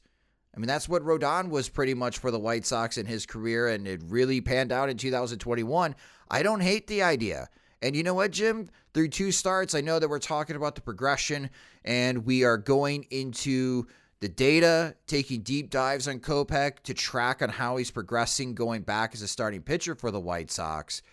[0.55, 3.67] I mean, that's what Rodon was pretty much for the White Sox in his career,
[3.67, 5.95] and it really panned out in 2021.
[6.29, 7.47] I don't hate the idea.
[7.81, 8.71] And you know what, Jim?
[8.93, 11.51] Through two starts, I know that we're talking about the progression,
[11.85, 13.85] and we are going into
[14.19, 19.13] the data, taking deep dives on Kopech to track on how he's progressing going back
[19.13, 21.03] as a starting pitcher for the White Sox.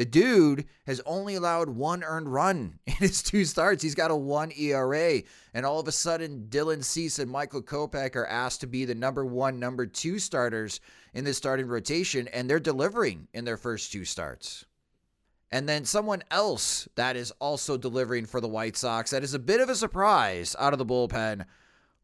[0.00, 3.82] The dude has only allowed one earned run in his two starts.
[3.82, 5.20] He's got a one ERA.
[5.52, 8.94] And all of a sudden, Dylan Cease and Michael Kopech are asked to be the
[8.94, 10.80] number one, number two starters
[11.12, 14.64] in this starting rotation, and they're delivering in their first two starts.
[15.52, 19.38] And then someone else that is also delivering for the White Sox that is a
[19.38, 21.44] bit of a surprise out of the bullpen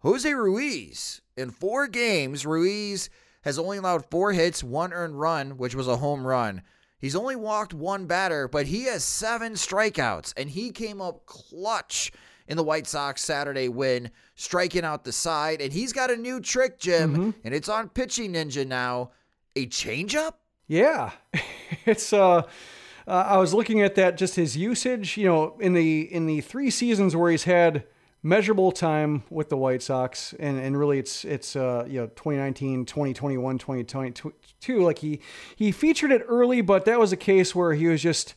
[0.00, 1.22] Jose Ruiz.
[1.34, 3.08] In four games, Ruiz
[3.40, 6.60] has only allowed four hits, one earned run, which was a home run.
[6.98, 12.10] He's only walked one batter, but he has seven strikeouts, and he came up clutch
[12.48, 15.60] in the White Sox Saturday win, striking out the side.
[15.60, 17.30] And he's got a new trick, Jim, mm-hmm.
[17.44, 19.10] and it's on Pitching Ninja now.
[19.56, 20.34] A changeup?
[20.66, 21.12] Yeah,
[21.86, 22.42] it's uh.
[23.08, 26.40] Uh, I was looking at that just his usage, you know, in the in the
[26.40, 27.84] three seasons where he's had
[28.26, 32.84] measurable time with the White Sox, and, and really it's it's uh, you know 2019,
[32.84, 33.58] 2021,
[34.60, 34.84] 2022.
[34.84, 35.20] Like he
[35.54, 38.34] he featured it early, but that was a case where he was just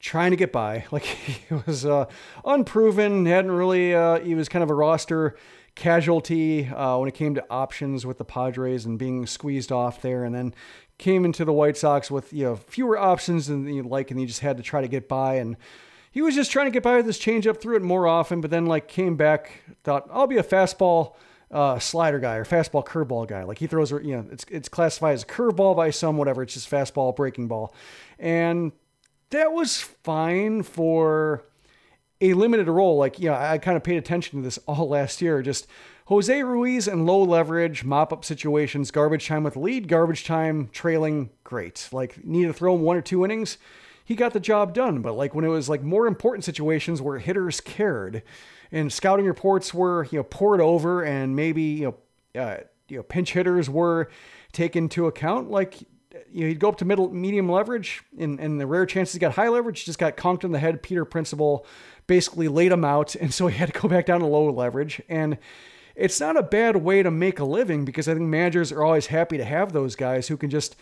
[0.00, 0.84] trying to get by.
[0.92, 2.06] Like he was uh,
[2.44, 3.94] unproven, hadn't really.
[3.94, 5.36] Uh, he was kind of a roster
[5.74, 10.24] casualty uh, when it came to options with the Padres and being squeezed off there,
[10.24, 10.54] and then
[10.98, 14.26] came into the White Sox with you know fewer options than you like, and he
[14.26, 15.56] just had to try to get by and
[16.14, 18.48] he was just trying to get by with this changeup, threw it more often, but
[18.48, 21.16] then like came back, thought I'll be a fastball
[21.54, 23.44] uh, slider guy or fastball curveball guy.
[23.44, 26.42] Like he throws, you know, it's it's classified as a curveball by some, whatever.
[26.42, 27.72] It's just fastball, breaking ball,
[28.18, 28.72] and
[29.30, 31.44] that was fine for
[32.20, 32.98] a limited role.
[32.98, 35.40] Like yeah, I kind of paid attention to this all last year.
[35.40, 35.68] Just
[36.06, 41.30] Jose Ruiz and low leverage mop up situations, garbage time with lead, garbage time trailing,
[41.44, 41.88] great.
[41.92, 43.58] Like need to throw him one or two innings
[44.04, 45.00] he got the job done.
[45.00, 48.22] But like when it was like more important situations where hitters cared
[48.74, 51.96] and scouting reports were, you know, poured over and maybe, you
[52.34, 52.56] know, uh,
[52.88, 54.10] you know, pinch hitters were
[54.52, 55.80] taken into account, like
[56.32, 59.20] you know, he'd go up to middle medium leverage and, and the rare chances he
[59.20, 60.82] got high leverage, just got conked in the head.
[60.82, 61.64] Peter Principle
[62.06, 63.14] basically laid him out.
[63.20, 65.00] And so he had to go back down to low leverage.
[65.08, 65.38] And
[65.94, 69.06] it's not a bad way to make a living because I think managers are always
[69.06, 70.74] happy to have those guys who can just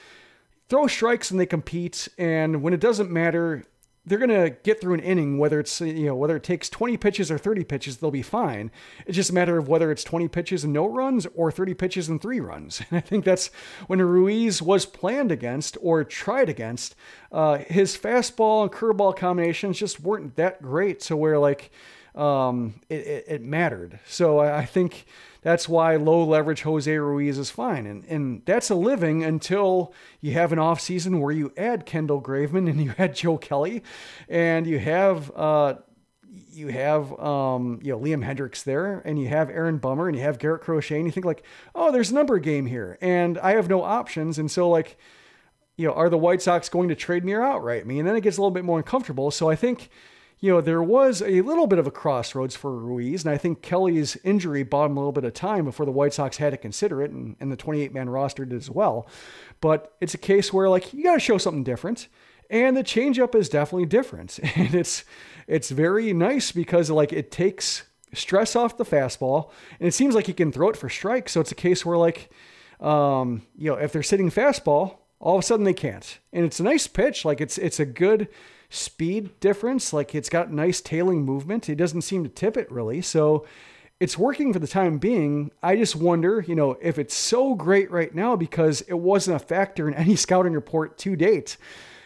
[0.69, 2.09] throw strikes and they compete.
[2.17, 3.65] And when it doesn't matter,
[4.05, 6.97] they're going to get through an inning, whether it's, you know, whether it takes 20
[6.97, 8.73] pitches or 30 pitches, they'll be fine.
[9.07, 12.09] It's just a matter of whether it's 20 pitches and no runs or 30 pitches
[12.09, 12.83] and three runs.
[12.93, 13.49] And I think that's
[13.87, 16.95] when Ruiz was planned against or tried against.
[17.31, 21.03] Uh, his fastball and curveball combinations just weren't that great.
[21.03, 21.71] So where like,
[22.15, 24.01] um, it, it, it mattered.
[24.07, 25.07] So I, I think,
[25.43, 27.87] that's why low leverage Jose Ruiz is fine.
[27.87, 32.71] And, and that's a living until you have an offseason where you add Kendall Graveman
[32.71, 33.83] and you add Joe Kelly
[34.29, 35.75] and you have, uh,
[36.51, 40.23] you have um, you know Liam Hendriks there, and you have Aaron Bummer, and you
[40.23, 41.43] have Garrett Crochet, and you think like,
[41.75, 44.97] oh, there's a number game here, and I have no options, and so like,
[45.77, 47.99] you know, are the White Sox going to trade me or outright me?
[47.99, 49.31] And then it gets a little bit more uncomfortable.
[49.31, 49.91] So I think
[50.43, 53.63] you know, there was a little bit of a crossroads for Ruiz, and I think
[53.63, 56.57] Kelly's injury bought him a little bit of time before the White Sox had to
[56.57, 59.07] consider it, and, and the 28 man roster did as well.
[59.61, 62.09] But it's a case where, like, you got to show something different.
[62.51, 64.41] And the changeup is definitely different.
[64.57, 65.05] And it's
[65.47, 70.27] it's very nice because like it takes stress off the fastball and it seems like
[70.27, 71.33] he can throw it for strikes.
[71.33, 72.31] So it's a case where like
[72.79, 76.19] um, you know, if they're sitting fastball, all of a sudden they can't.
[76.33, 77.25] And it's a nice pitch.
[77.25, 78.29] Like it's it's a good
[78.73, 79.93] speed difference.
[79.93, 81.69] Like it's got nice tailing movement.
[81.69, 83.03] It doesn't seem to tip it really.
[83.03, 83.47] So
[84.01, 85.53] it's working for the time being.
[85.63, 89.45] I just wonder, you know, if it's so great right now because it wasn't a
[89.45, 91.57] factor in any scouting report to date.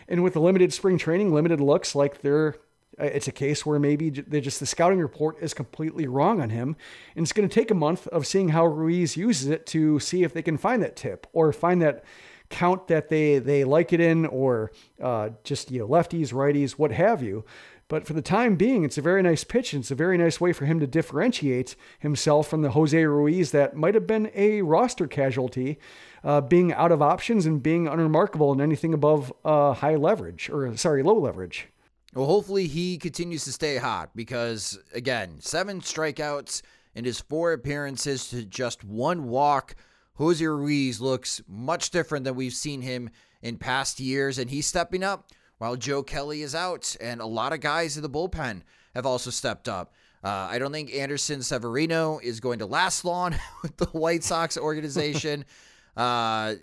[0.08, 2.56] And with the limited spring training, limited looks, like they're
[2.98, 6.50] uh, it's a case where maybe they just the scouting report is completely wrong on
[6.50, 6.76] him,
[7.14, 10.22] and it's going to take a month of seeing how Ruiz uses it to see
[10.22, 12.04] if they can find that tip or find that
[12.48, 14.72] count that they they like it in, or
[15.02, 17.44] uh, just you know lefties, righties, what have you.
[17.88, 19.72] But for the time being, it's a very nice pitch.
[19.72, 23.52] And it's a very nice way for him to differentiate himself from the Jose Ruiz
[23.52, 25.78] that might have been a roster casualty,
[26.24, 30.76] uh, being out of options and being unremarkable in anything above uh, high leverage or
[30.76, 31.68] sorry, low leverage.
[32.12, 36.62] Well, hopefully he continues to stay hot because, again, seven strikeouts
[36.94, 39.76] in his four appearances to just one walk.
[40.16, 43.10] Jose Ruiz looks much different than we've seen him
[43.42, 47.52] in past years, and he's stepping up while Joe Kelly is out, and a lot
[47.52, 48.62] of guys in the bullpen
[48.94, 49.92] have also stepped up.
[50.24, 54.56] Uh, I don't think Anderson Severino is going to last long with the White Sox
[54.56, 55.44] organization.
[55.96, 56.54] uh,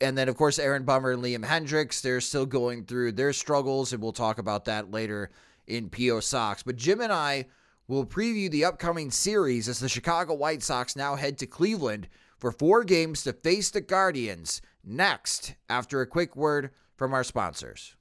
[0.00, 3.92] and then, of course, Aaron Bummer and Liam Hendriks, they're still going through their struggles,
[3.92, 5.30] and we'll talk about that later
[5.68, 6.64] in PO Sox.
[6.64, 7.46] But Jim and I
[7.86, 12.52] will preview the upcoming series as the Chicago White Sox now head to Cleveland for
[12.52, 17.94] four games to face the Guardians next, after a quick word from our sponsors.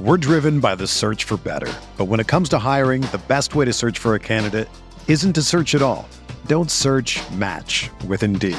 [0.00, 1.72] We're driven by the search for better.
[1.96, 4.68] But when it comes to hiring, the best way to search for a candidate
[5.06, 6.08] isn't to search at all.
[6.46, 8.58] Don't search match with Indeed.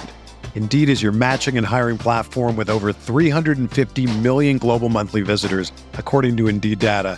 [0.55, 6.38] Indeed is your matching and hiring platform with over 350 million global monthly visitors, according
[6.38, 7.18] to Indeed data,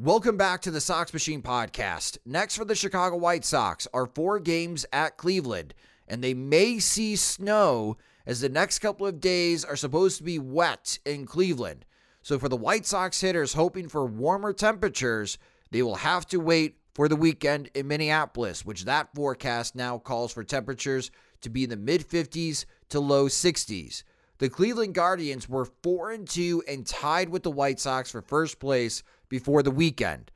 [0.00, 2.18] Welcome back to the Sox Machine Podcast.
[2.24, 5.74] Next for the Chicago White Sox are four games at Cleveland,
[6.06, 10.38] and they may see snow as the next couple of days are supposed to be
[10.38, 11.84] wet in Cleveland.
[12.22, 15.36] So, for the White Sox hitters hoping for warmer temperatures,
[15.72, 20.32] they will have to wait for the weekend in Minneapolis, which that forecast now calls
[20.32, 24.04] for temperatures to be in the mid 50s to low 60s.
[24.38, 28.60] The Cleveland Guardians were 4 and 2 and tied with the White Sox for first
[28.60, 30.30] place before the weekend.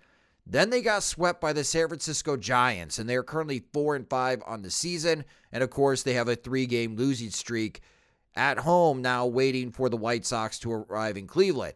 [0.46, 4.08] Then they got swept by the San Francisco Giants and they are currently 4 and
[4.08, 7.80] 5 on the season and of course they have a 3-game losing streak
[8.34, 11.74] at home now waiting for the White Sox to arrive in Cleveland.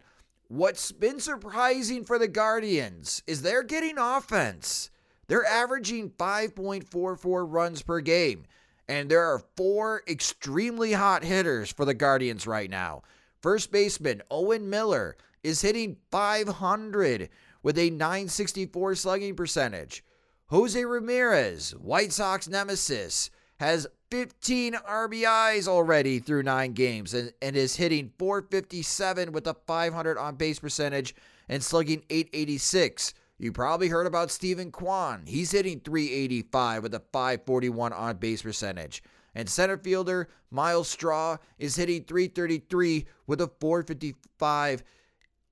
[0.48, 4.90] What's been surprising for the Guardians is they're getting offense.
[5.28, 8.44] They're averaging 5.44 runs per game.
[8.88, 13.02] And there are four extremely hot hitters for the Guardians right now.
[13.40, 15.16] First baseman Owen Miller
[15.46, 17.28] is hitting 500
[17.62, 20.04] with a 964 slugging percentage.
[20.48, 23.30] Jose Ramirez, White Sox nemesis,
[23.60, 30.18] has 15 RBIs already through nine games and, and is hitting 457 with a 500
[30.18, 31.14] on base percentage
[31.48, 33.14] and slugging 886.
[33.38, 35.22] You probably heard about Steven Kwan.
[35.26, 39.00] He's hitting 385 with a 541 on base percentage.
[39.36, 44.82] And center fielder Myles Straw is hitting 333 with a 455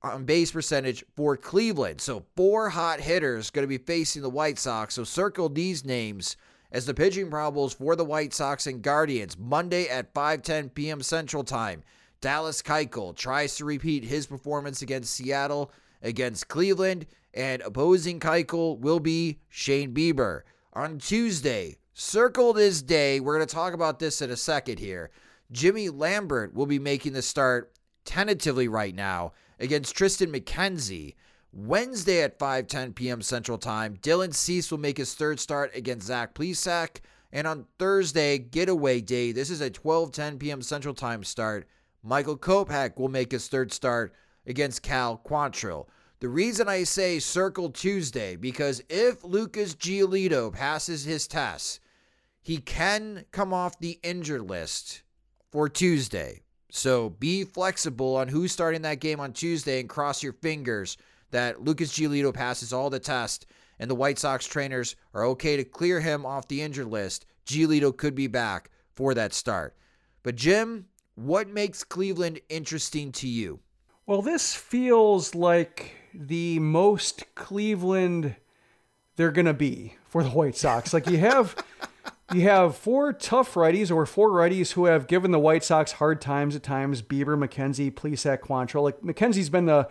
[0.04, 2.00] on base percentage for Cleveland.
[2.00, 4.94] So, four hot hitters going to be facing the White Sox.
[4.94, 6.36] So, circle these names
[6.70, 11.02] as the pitching probables for the White Sox and Guardians Monday at 5:10 p.m.
[11.02, 11.82] Central Time.
[12.20, 19.00] Dallas Keuchel tries to repeat his performance against Seattle against Cleveland, and opposing Keuchel will
[19.00, 20.42] be Shane Bieber.
[20.74, 23.20] On Tuesday, circle this day.
[23.20, 25.10] We're going to talk about this in a second here.
[25.50, 27.72] Jimmy Lambert will be making the start
[28.04, 31.14] tentatively right now against Triston McKenzie.
[31.52, 33.22] Wednesday at 5:10 p.m.
[33.22, 37.00] Central Time, Dylan Cease will make his third start against Zach Plesac.
[37.32, 40.62] And on Thursday, getaway day, this is a 12:10 p.m.
[40.62, 41.68] Central Time start.
[42.02, 44.14] Michael Kopech will make his third start
[44.46, 45.86] against Cal Quantrill.
[46.20, 51.80] The reason I say circle Tuesday because if Lucas Giolito passes his tests,
[52.40, 55.02] he can come off the injured list
[55.50, 56.43] for Tuesday.
[56.76, 60.96] So be flexible on who's starting that game on Tuesday and cross your fingers
[61.30, 63.46] that Lucas Giolito passes all the tests
[63.78, 67.96] and the White Sox trainers are okay to clear him off the injured list Giolito
[67.96, 69.76] could be back for that start.
[70.24, 73.60] But Jim, what makes Cleveland interesting to you?
[74.04, 78.34] Well, this feels like the most Cleveland
[79.14, 80.92] they're going to be for the White Sox.
[80.92, 81.54] Like you have
[82.32, 86.20] you have four tough righties or four righties who have given the White Sox hard
[86.20, 87.02] times at times.
[87.02, 88.82] Bieber, McKenzie, Plesac, Quantrill.
[88.82, 89.88] Like McKenzie's been the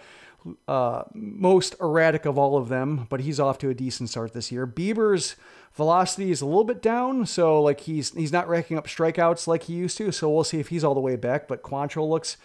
[0.68, 4.52] uh, most erratic of all of them, but he's off to a decent start this
[4.52, 4.66] year.
[4.66, 5.36] Bieber's
[5.74, 9.64] velocity is a little bit down, so like he's he's not racking up strikeouts like
[9.64, 10.12] he used to.
[10.12, 11.48] So we'll see if he's all the way back.
[11.48, 12.38] But Quantrill looks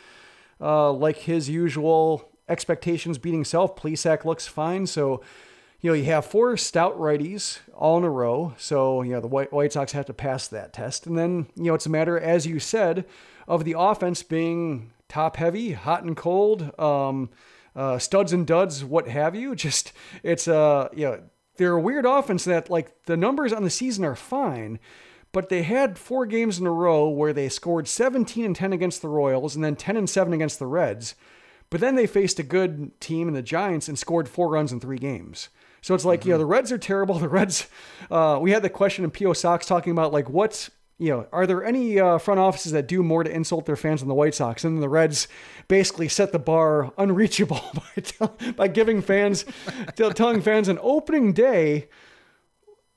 [0.60, 3.74] uh, like his usual expectations beating self.
[3.74, 4.86] Plesac looks fine.
[4.86, 5.22] So
[5.80, 8.54] you know, you have four stout righties all in a row.
[8.58, 11.06] So, you know, the White, White Sox have to pass that test.
[11.06, 13.04] And then, you know, it's a matter, as you said,
[13.46, 17.30] of the offense being top heavy, hot and cold, um,
[17.76, 19.54] uh, studs and duds, what have you.
[19.56, 19.92] Just,
[20.24, 21.22] it's, uh, you know,
[21.56, 24.80] they're a weird offense that, like, the numbers on the season are fine,
[25.32, 29.02] but they had four games in a row where they scored 17 and 10 against
[29.02, 31.14] the Royals and then 10 and 7 against the Reds.
[31.70, 34.80] But then they faced a good team in the Giants and scored four runs in
[34.80, 35.48] three games.
[35.80, 36.28] So it's like, mm-hmm.
[36.28, 37.18] you know, the Reds are terrible.
[37.28, 37.68] The Reds,
[38.10, 41.46] uh, we had the question in PO Sox talking about like, what's, you know, are
[41.46, 44.34] there any uh, front offices that do more to insult their fans than the White
[44.34, 44.64] Sox?
[44.64, 45.28] And the Reds
[45.68, 49.44] basically set the bar unreachable by, tell, by giving fans,
[49.96, 51.88] telling fans an opening day,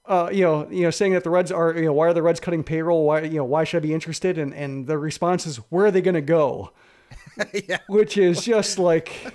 [0.05, 2.23] uh, you know, you know, saying that the Reds are, you know, why are the
[2.23, 3.05] Reds cutting payroll?
[3.05, 4.37] Why, you know, why should I be interested?
[4.37, 6.71] And and the response is, where are they going to go?
[7.67, 7.77] yeah.
[7.87, 9.33] Which is just like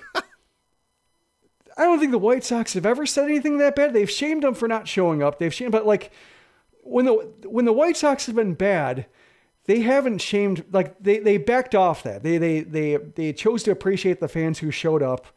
[1.77, 3.93] I don't think the White Sox have ever said anything that bad.
[3.93, 5.37] They've shamed them for not showing up.
[5.37, 6.11] They've shamed, but like
[6.81, 7.13] when the
[7.45, 9.05] when the White Sox have been bad,
[9.65, 10.65] they haven't shamed.
[10.71, 12.23] Like they they backed off that.
[12.23, 15.27] They they they they chose to appreciate the fans who showed up.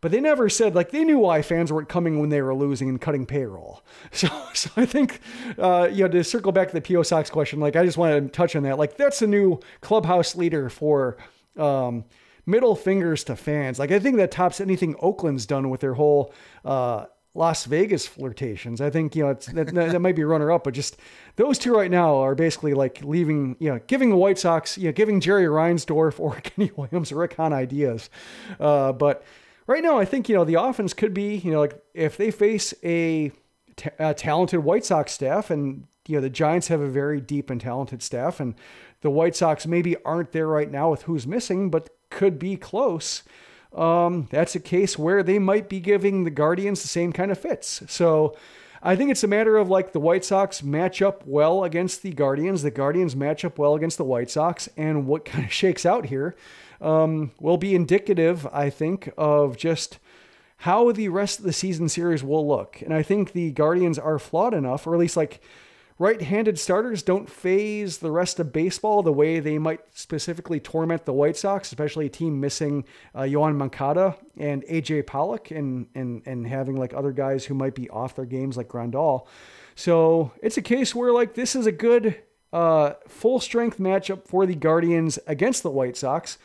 [0.00, 2.88] But they never said like they knew why fans weren't coming when they were losing
[2.90, 3.82] and cutting payroll.
[4.12, 5.20] So, so I think,
[5.58, 8.20] uh, you know, to circle back to the PO Sox question, like I just wanted
[8.20, 8.78] to touch on that.
[8.78, 11.16] Like that's a new clubhouse leader for
[11.56, 12.04] um,
[12.46, 13.78] middle fingers to fans.
[13.78, 16.32] Like I think that tops anything Oakland's done with their whole
[16.64, 18.80] uh, Las Vegas flirtations.
[18.80, 20.96] I think you know that, that might be runner up, but just
[21.36, 24.86] those two right now are basically like leaving, you know, giving the White Sox, you
[24.86, 28.08] know, giving Jerry Reinsdorf or Kenny Williams or Rick Hahn ideas.
[28.60, 29.24] Uh, but
[29.66, 32.30] right now, I think you know the offense could be, you know, like if they
[32.30, 33.32] face a,
[33.76, 37.50] t- a talented White Sox staff, and you know the Giants have a very deep
[37.50, 38.54] and talented staff, and
[39.00, 43.24] the White Sox maybe aren't there right now with who's missing, but could be close.
[43.74, 47.38] Um, that's a case where they might be giving the Guardians the same kind of
[47.38, 47.82] fits.
[47.88, 48.36] So
[48.82, 52.12] I think it's a matter of like the White Sox match up well against the
[52.12, 55.84] Guardians, the Guardians match up well against the White Sox, and what kind of shakes
[55.84, 56.36] out here
[56.80, 59.98] um, will be indicative, I think, of just
[60.58, 62.80] how the rest of the season series will look.
[62.80, 65.42] And I think the Guardians are flawed enough, or at least like
[65.98, 71.12] right-handed starters don't phase the rest of baseball the way they might specifically torment the
[71.12, 72.84] White Sox, especially a team missing
[73.14, 77.74] uh, Yoan Moncada and AJ Pollock and, and, and having like other guys who might
[77.74, 79.26] be off their games like Grandal.
[79.76, 82.20] So it's a case where like this is a good
[82.52, 86.38] uh, full strength matchup for the Guardians against the White Sox.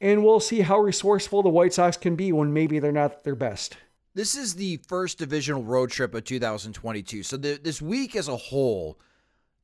[0.00, 3.36] And we'll see how resourceful the White Sox can be when maybe they're not their
[3.36, 3.76] best.
[4.14, 7.24] This is the first divisional road trip of 2022.
[7.24, 9.00] So the, this week as a whole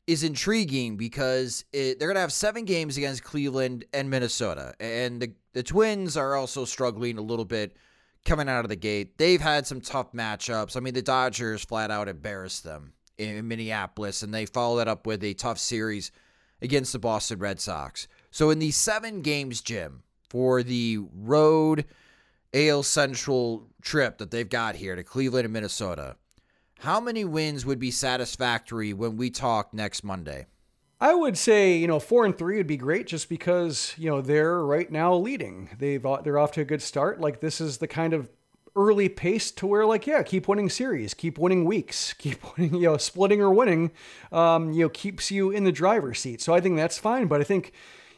[0.08, 4.74] is intriguing because it, they're going to have seven games against Cleveland and Minnesota.
[4.80, 7.76] And the, the Twins are also struggling a little bit
[8.24, 9.18] coming out of the gate.
[9.18, 10.76] They've had some tough matchups.
[10.76, 15.06] I mean, the Dodgers flat out embarrassed them in Minneapolis, and they followed that up
[15.06, 16.10] with a tough series
[16.60, 18.08] against the Boston Red Sox.
[18.32, 21.84] So in these seven games, Jim, for the road–
[22.54, 26.16] AL Central trip that they've got here to Cleveland and Minnesota,
[26.80, 30.46] how many wins would be satisfactory when we talk next Monday?
[31.00, 34.20] I would say, you know, four and three would be great just because, you know,
[34.20, 35.70] they're right now leading.
[35.78, 37.20] They've they're off to a good start.
[37.20, 38.30] Like this is the kind of
[38.76, 42.88] early pace to where like, yeah, keep winning series, keep winning weeks, keep winning, you
[42.88, 43.92] know, splitting or winning,
[44.30, 46.42] um, you know, keeps you in the driver's seat.
[46.42, 47.26] So I think that's fine.
[47.26, 47.72] But I think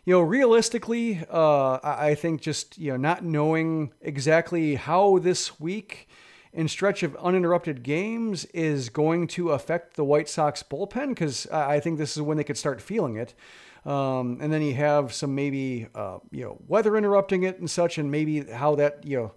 [0.05, 6.09] you know, realistically, uh, I think just you know not knowing exactly how this week
[6.53, 11.81] and stretch of uninterrupted games is going to affect the White Sox bullpen because I
[11.81, 13.35] think this is when they could start feeling it.
[13.87, 17.99] Um, and then you have some maybe uh, you know weather interrupting it and such,
[17.99, 19.33] and maybe how that you know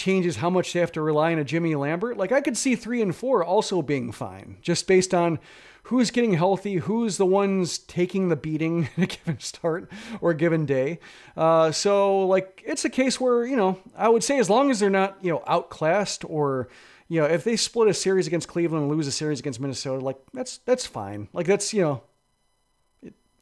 [0.00, 2.16] changes how much they have to rely on a Jimmy Lambert.
[2.16, 5.38] Like I could see three and four also being fine, just based on
[5.84, 9.90] who's getting healthy, who's the ones taking the beating in a given start
[10.20, 10.98] or a given day.
[11.36, 14.80] Uh, so, like, it's a case where, you know, I would say as long as
[14.80, 16.68] they're not, you know, outclassed or,
[17.08, 20.02] you know, if they split a series against Cleveland and lose a series against Minnesota,
[20.02, 21.28] like that's that's fine.
[21.32, 22.02] Like that's you know,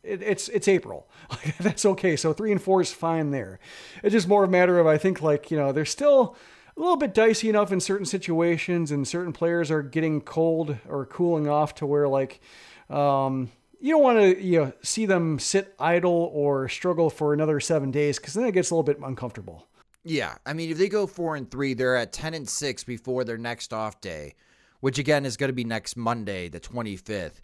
[0.08, 1.08] it, it, it's it's April.
[1.30, 2.16] Like that's okay.
[2.16, 3.60] So three and four is fine there.
[4.02, 6.36] It's just more of a matter of I think like you know they're still
[6.76, 11.04] a little bit dicey enough in certain situations, and certain players are getting cold or
[11.04, 12.40] cooling off to where like.
[12.88, 13.50] Um,
[13.80, 17.90] you don't want to you know see them sit idle or struggle for another seven
[17.90, 19.68] days because then it gets a little bit uncomfortable.
[20.04, 23.24] Yeah, I mean, if they go four and three, they're at ten and six before
[23.24, 24.34] their next off day,
[24.80, 27.40] which again is going to be next Monday, the twenty fifth.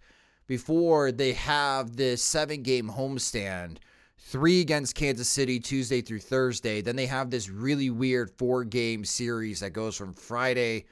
[0.46, 3.78] Before they have this seven game homestand,
[4.18, 6.80] three against Kansas City Tuesday through Thursday.
[6.80, 10.86] Then they have this really weird four game series that goes from Friday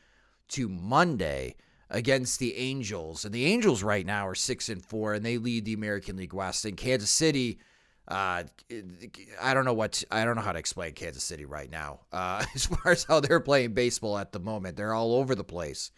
[0.48, 1.56] to Monday
[1.90, 3.24] against the Angels.
[3.24, 6.32] And the Angels right now are six and four, and they lead the American League
[6.32, 6.64] West.
[6.64, 7.58] And Kansas City,
[8.08, 8.44] uh,
[9.40, 12.00] I don't know what I don't know how to explain Kansas City right now.
[12.12, 15.44] Uh, as far as how they're playing baseball at the moment, they're all over the
[15.44, 15.90] place.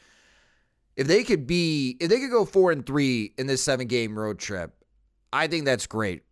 [0.96, 4.18] If they could be, if they could go four and three in this seven game
[4.18, 4.72] road trip,
[5.32, 6.22] I think that's great.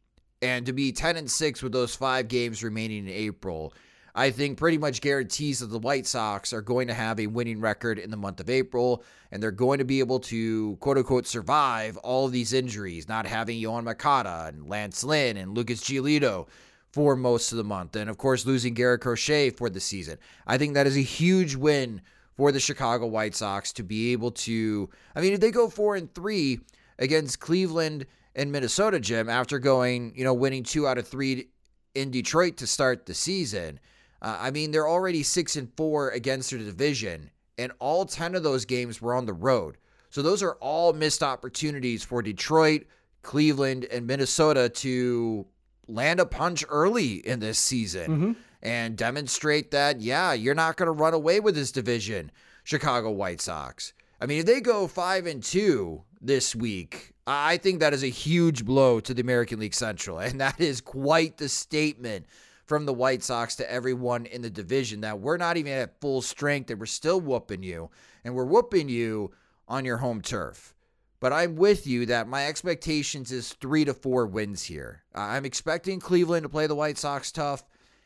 [0.41, 3.73] And to be ten and six with those five games remaining in April
[4.15, 7.61] I think pretty much guarantees that the White Sox are going to have a winning
[7.61, 11.27] record in the month of April, and they're going to be able to quote unquote
[11.27, 16.47] survive all of these injuries, not having Yoan Moncada and Lance Lynn and Lucas Giolito
[16.93, 20.19] for most of the month, and of course losing Garrett Crochet for the season.
[20.47, 22.03] I think that is a huge win
[22.37, 24.89] for the Chicago White Sox to be able to.
[25.15, 26.61] I mean, if they go four and three
[26.99, 31.49] against Cleveland and Minnesota, Jim, after going, you know, winning two out of three
[31.95, 33.79] in Detroit to start the season
[34.23, 38.45] uh, I mean, they're already six and four against their division, and all 10 of
[38.45, 39.77] those games were on the road.
[40.11, 42.87] So those are all missed opportunities for Detroit,
[43.23, 45.47] Cleveland, and Minnesota to
[45.89, 48.33] land a punch early in this season mm-hmm.
[48.63, 52.31] And demonstrate that, yeah, you're not going to run away with this division,
[52.65, 53.93] Chicago White Sox.
[54.21, 58.09] I mean, if they go five and two this week, I think that is a
[58.09, 60.19] huge blow to the American League Central.
[60.19, 62.27] And that is quite the statement
[62.65, 66.23] from the White Sox to everyone in the division that we're not even at full
[66.23, 67.91] strength and we're still whooping you,
[68.25, 69.33] and we're whooping you
[69.67, 70.75] on your home turf.
[71.19, 75.03] But I'm with you that my expectations is three to four wins here.
[75.15, 77.65] I'm expecting Cleveland to play the White Sox tough,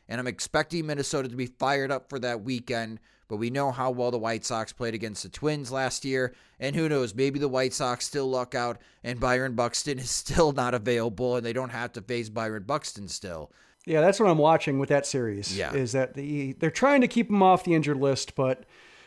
[0.09, 3.01] and I'm expecting Minnesota to be fired up for that weekend.
[3.29, 6.33] But we know how well the White Sox played against the Twins last year.
[6.61, 10.53] And who knows, maybe the White Sox still luck out and Byron Buxton is still
[10.53, 13.51] not available and they don't have to face Byron Buxton still.
[13.85, 15.57] Yeah, that's what I'm watching with that series.
[15.57, 15.73] Yeah.
[15.73, 18.65] Is that the they're trying to keep him off the injured list, but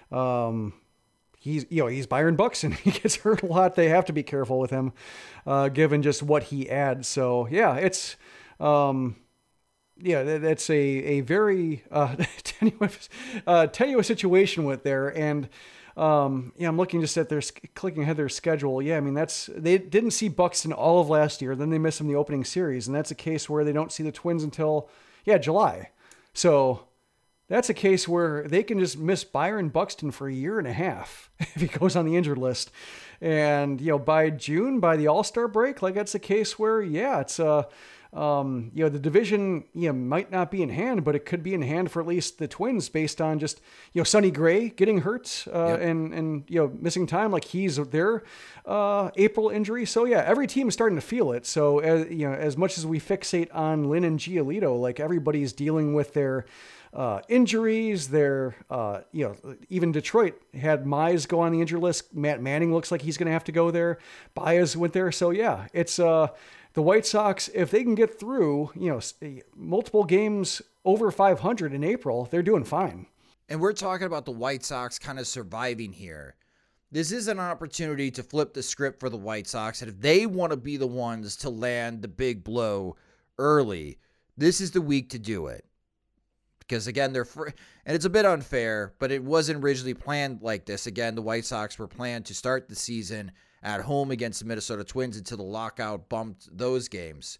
[0.09, 0.73] um,
[1.37, 2.71] he's you know he's Byron Buxton.
[2.83, 3.75] He gets hurt a lot.
[3.75, 4.93] They have to be careful with him,
[5.45, 7.09] uh, given just what he adds.
[7.09, 8.15] So yeah, it's
[8.61, 9.17] um,
[10.01, 13.09] yeah, that's a a very uh, tenuous
[13.45, 15.49] uh, tenuous situation with there and.
[15.97, 17.41] Um, yeah, I'm looking just at their
[17.75, 18.81] clicking ahead their schedule.
[18.81, 21.57] Yeah, I mean that's they didn't see Buxton all of last year.
[21.57, 24.03] Then they missed him the opening series, and that's a case where they don't see
[24.03, 24.87] the Twins until
[25.25, 25.89] yeah July.
[26.33, 26.87] So
[27.49, 30.73] that's a case where they can just miss Byron Buxton for a year and a
[30.73, 32.71] half if he goes on the injured list.
[33.19, 36.81] And you know by June, by the All Star break, like that's a case where
[36.81, 37.63] yeah, it's a uh,
[38.11, 41.43] um, you know, the division you know, might not be in hand, but it could
[41.43, 43.61] be in hand for at least the Twins based on just
[43.93, 45.81] you know Sonny Gray getting hurt uh, yep.
[45.81, 48.23] and and you know missing time like he's their
[48.65, 49.85] uh, April injury.
[49.85, 51.45] So yeah, every team is starting to feel it.
[51.45, 54.99] So as, uh, you know, as much as we fixate on Lynn and Giolito, like
[54.99, 56.45] everybody's dealing with their
[56.93, 58.09] uh, injuries.
[58.09, 62.15] Their, uh, you know, even Detroit had Mize go on the injury list.
[62.15, 63.99] Matt Manning looks like he's going to have to go there.
[64.33, 65.11] Baez went there.
[65.11, 66.29] So yeah, it's uh,
[66.79, 69.01] the White Sox, if they can get through, you know,
[69.53, 73.05] multiple games over 500 in April, they're doing fine.
[73.49, 76.35] And we're talking about the White Sox kind of surviving here.
[76.89, 79.81] This is an opportunity to flip the script for the White Sox.
[79.81, 82.95] And if they want to be the ones to land the big blow
[83.37, 83.97] early,
[84.37, 85.65] this is the week to do it.
[86.59, 87.51] Because again, they're free,
[87.85, 90.87] and it's a bit unfair, but it wasn't originally planned like this.
[90.87, 93.33] Again, the White Sox were planned to start the season
[93.63, 97.39] at home against the Minnesota Twins until the lockout bumped those games.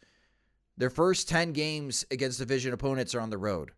[0.77, 3.71] Their first 10 games against division opponents are on the road.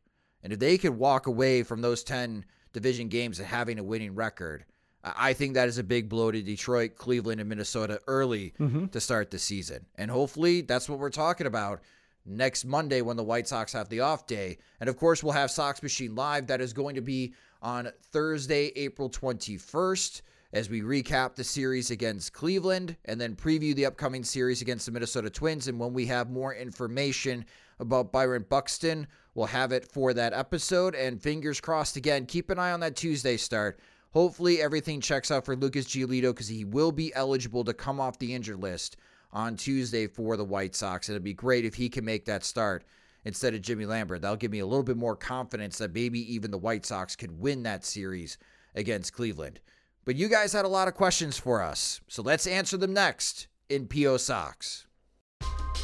[0.44, 4.16] And if they could walk away from those 10 division games and having a winning
[4.16, 4.66] record,
[5.04, 8.88] I think that is a big blow to Detroit, Cleveland, and Minnesota early mm-hmm.
[8.88, 9.86] to start the season.
[9.96, 11.82] And hopefully that's what we're talking about
[12.24, 14.60] next Monday when the White Sox have the off day.
[14.80, 16.48] And of course, we'll have Sox Machine Live.
[16.48, 17.34] That is going to be
[17.64, 20.22] on Thursday, April 21st
[20.54, 24.91] as we recap the series against Cleveland and then preview the upcoming series against the
[24.91, 25.68] Minnesota Twins.
[25.68, 27.45] And when we have more information
[27.80, 30.93] about Byron Buxton, we'll have it for that episode.
[30.93, 33.80] And fingers crossed again, keep an eye on that Tuesday start.
[34.12, 38.20] Hopefully, everything checks out for Lucas Giolito because he will be eligible to come off
[38.20, 38.97] the injured list
[39.32, 41.08] on Tuesday for the White Sox.
[41.08, 42.84] It'd be great if he can make that start
[43.24, 44.22] instead of Jimmy Lambert.
[44.22, 47.39] That'll give me a little bit more confidence that maybe even the White Sox could
[47.39, 48.38] win that series
[48.76, 49.62] against Cleveland.
[50.04, 53.47] But you guys had a lot of questions for us, so let's answer them next
[53.70, 54.88] in PO Sox.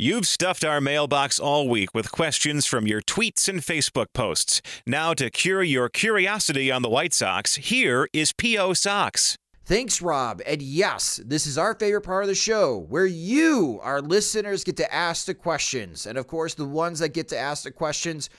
[0.00, 4.62] You've stuffed our mailbox all week with questions from your tweets and Facebook posts.
[4.86, 8.74] Now, to cure your curiosity on the White Sox, here is P.O.
[8.74, 9.36] Sox.
[9.64, 10.40] Thanks, Rob.
[10.46, 14.76] And yes, this is our favorite part of the show where you, our listeners, get
[14.76, 16.06] to ask the questions.
[16.06, 18.30] And of course, the ones that get to ask the questions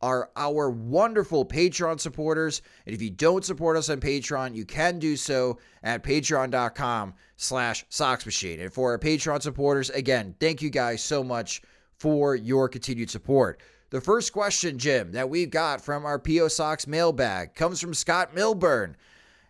[0.00, 2.62] are our wonderful Patreon supporters.
[2.86, 7.84] And if you don't support us on Patreon, you can do so at patreon.com slash
[7.88, 8.60] Sox Machine.
[8.60, 11.62] And for our Patreon supporters, again, thank you guys so much
[11.96, 13.60] for your continued support.
[13.90, 18.34] The first question, Jim, that we've got from our PO Sox mailbag comes from Scott
[18.34, 18.96] Milburn.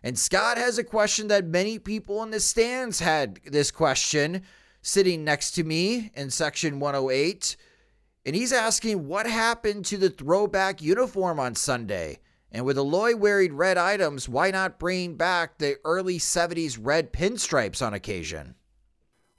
[0.01, 4.43] And Scott has a question that many people in the stands had this question
[4.81, 7.57] sitting next to me in section 108.
[8.29, 12.19] And he's asking what happened to the throwback uniform on Sunday?
[12.51, 17.83] And with Eloy wearing red items, why not bring back the early 70s red pinstripes
[17.83, 18.53] on occasion?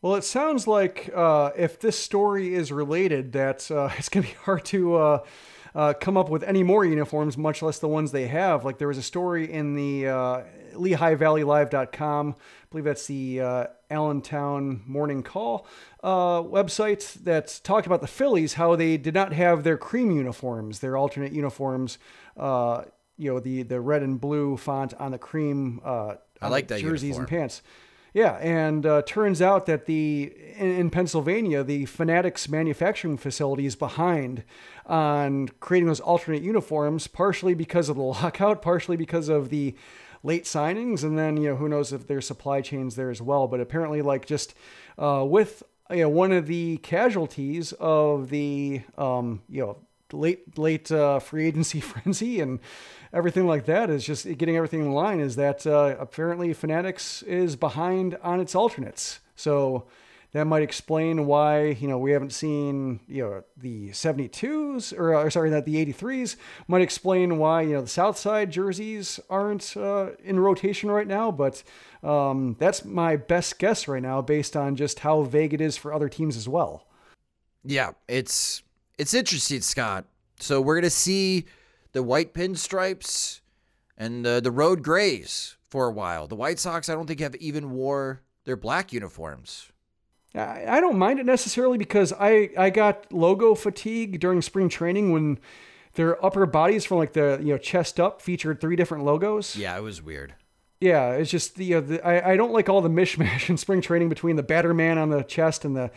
[0.03, 4.33] Well, it sounds like uh, if this story is related, that uh, it's going to
[4.33, 5.25] be hard to uh,
[5.73, 8.65] uh, come up with any more uniforms, much less the ones they have.
[8.65, 10.43] Like there was a story in the uh,
[10.75, 12.35] LehighValleyLive.com,
[12.71, 15.67] believe that's the uh, Allentown Morning Call
[16.05, 20.79] uh, website that talked about the Phillies, how they did not have their cream uniforms,
[20.79, 21.99] their alternate uniforms.
[22.37, 22.85] Uh,
[23.17, 25.81] you know the the red and blue font on the cream.
[25.85, 27.23] Uh, I like that jerseys uniform.
[27.25, 27.63] and pants.
[28.13, 33.77] Yeah, and uh, turns out that the in, in Pennsylvania, the Fanatics manufacturing facility is
[33.77, 34.43] behind
[34.87, 39.77] on creating those alternate uniforms, partially because of the lockout, partially because of the
[40.23, 43.47] late signings, and then you know who knows if there's supply chains there as well.
[43.49, 44.55] But apparently, like just
[44.99, 49.77] uh, with you know one of the casualties of the um, you know
[50.13, 52.61] late late uh, free agency frenzy and
[53.13, 57.57] everything like that is just getting everything in line is that uh, apparently Fanatics is
[57.57, 59.21] behind on its alternates.
[59.35, 59.87] So
[60.33, 65.31] that might explain why you know we haven't seen you know the 72s or, or
[65.31, 66.37] sorry that the 83s
[66.69, 71.31] might explain why you know the South Side jerseys aren't uh, in rotation right now.
[71.31, 71.63] But
[72.03, 75.93] um, that's my best guess right now based on just how vague it is for
[75.93, 76.87] other teams as well.
[77.65, 78.63] Yeah, it's
[78.99, 80.05] it's interesting, Scott.
[80.39, 81.47] So we're gonna see
[81.93, 83.41] the white pinstripes
[83.97, 86.27] and the the road grays for a while.
[86.27, 89.71] The White Sox, I don't think have even wore their black uniforms.
[90.35, 95.13] I I don't mind it necessarily because I, I got logo fatigue during spring training
[95.13, 95.39] when
[95.95, 99.57] their upper bodies from like the you know chest up featured three different logos.
[99.57, 100.35] Yeah, it was weird.
[100.81, 103.83] Yeah, it's just the, uh, the I, I don't like all the mishmash in spring
[103.83, 105.91] training between the batter man on the chest and the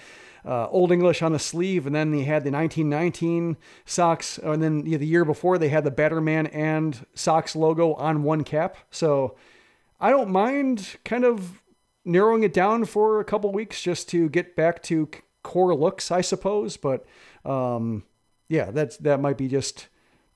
[0.46, 3.56] uh, Old English on the sleeve, and then they had the 1919
[3.86, 7.94] Sox, and then you know, the year before they had the Batterman and Sox logo
[7.94, 8.76] on one cap.
[8.92, 9.38] So
[10.02, 11.62] I don't mind kind of
[12.06, 15.10] narrowing it down for a couple weeks just to get back to
[15.44, 16.78] core looks, I suppose.
[16.78, 17.06] But
[17.46, 18.04] um,
[18.50, 19.88] yeah, that's that might be just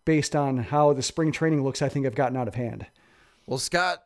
[0.06, 1.82] based on how the spring training looks.
[1.82, 2.88] I think I've gotten out of hand.
[3.46, 4.04] Well, Scott,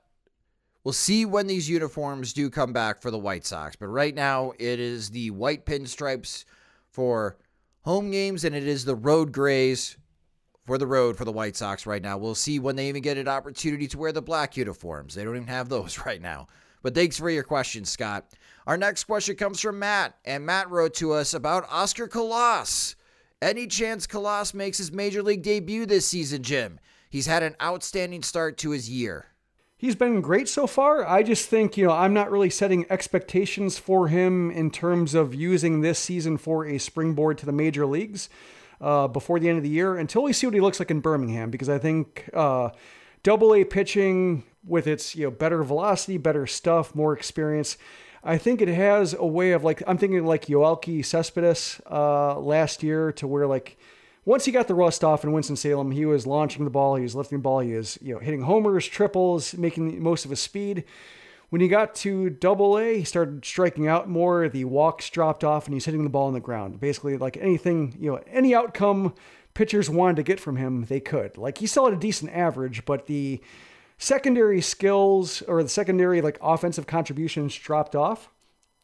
[0.84, 3.76] we'll see when these uniforms do come back for the White Sox.
[3.76, 6.46] But right now, it is the white pinstripes
[6.90, 7.38] for
[7.82, 9.98] home games, and it is the road grays
[10.66, 12.18] for the road for the White Sox right now.
[12.18, 15.16] We'll see when they even get an opportunity to wear the black uniforms.
[15.16, 16.48] They don't even have those right now.
[16.82, 18.26] But thanks for your question, Scott.
[18.68, 22.96] Our next question comes from Matt, and Matt wrote to us about Oscar Colas
[23.42, 26.80] Any chance Colas makes his major league debut this season, Jim?
[27.10, 29.28] He's had an outstanding start to his year.
[29.78, 31.08] He's been great so far.
[31.08, 35.34] I just think, you know, I'm not really setting expectations for him in terms of
[35.34, 38.30] using this season for a springboard to the major leagues
[38.80, 41.00] uh, before the end of the year until we see what he looks like in
[41.00, 42.70] Birmingham, because I think uh,
[43.24, 47.78] double A pitching with its, you know, better velocity, better stuff, more experience.
[48.24, 52.84] I think it has a way of like, I'm thinking like Yoelqui Cespedes uh, last
[52.84, 53.78] year to where like,
[54.24, 57.16] once he got the rust off in Winston-Salem, he was launching the ball, he was
[57.16, 60.84] lifting the ball, he was you know hitting homers, triples, making most of his speed.
[61.50, 64.48] When he got to double A, he started striking out more.
[64.48, 66.80] The walks dropped off and he's hitting the ball on the ground.
[66.80, 69.16] Basically, like anything, you know, any outcome
[69.54, 71.38] pitchers wanted to get from him, they could.
[71.38, 73.42] Like he still had a decent average, but the
[73.98, 78.30] secondary skills or the secondary like offensive contributions dropped off.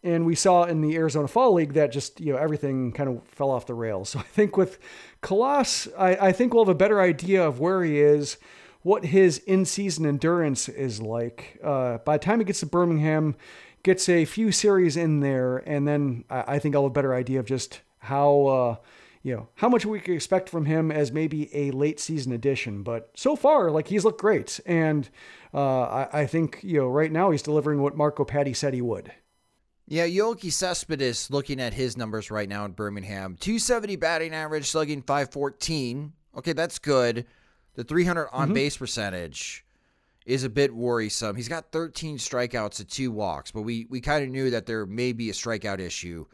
[0.03, 3.23] And we saw in the Arizona Fall League that just, you know, everything kind of
[3.27, 4.09] fell off the rails.
[4.13, 4.77] So I think with
[5.21, 8.37] Colas, I, I think we'll have a better idea of where he is,
[8.83, 11.59] what his in season endurance is like.
[11.63, 13.35] Uh, by the time he gets to Birmingham,
[13.81, 17.13] gets a few series in there, and then I, I think I'll have a better
[17.13, 18.45] idea of just how.
[18.45, 18.75] Uh,
[19.23, 22.83] you know how much we could expect from him as maybe a late season addition.
[22.83, 25.09] But so far, like he's looked great, and
[25.53, 28.81] uh, I, I, think you know right now he's delivering what Marco Paddy said he
[28.81, 29.11] would.
[29.89, 35.01] Yeah, Yoelqui Cespedes, looking at his numbers right now in Birmingham, 270 batting average, slugging
[35.01, 36.11] 514.
[36.37, 37.25] Okay, that's good.
[37.75, 38.53] The 300 on mm-hmm.
[38.53, 39.63] base percentage
[40.25, 41.37] is a bit worrisome.
[41.37, 44.85] He's got 13 strikeouts and two walks, but we, we kind of knew that there
[44.85, 46.25] may be a strikeout issue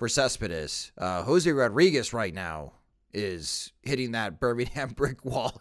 [0.00, 0.92] for Cespedes.
[0.96, 2.72] Uh, Jose Rodriguez right now
[3.12, 5.60] is hitting that Birmingham brick wall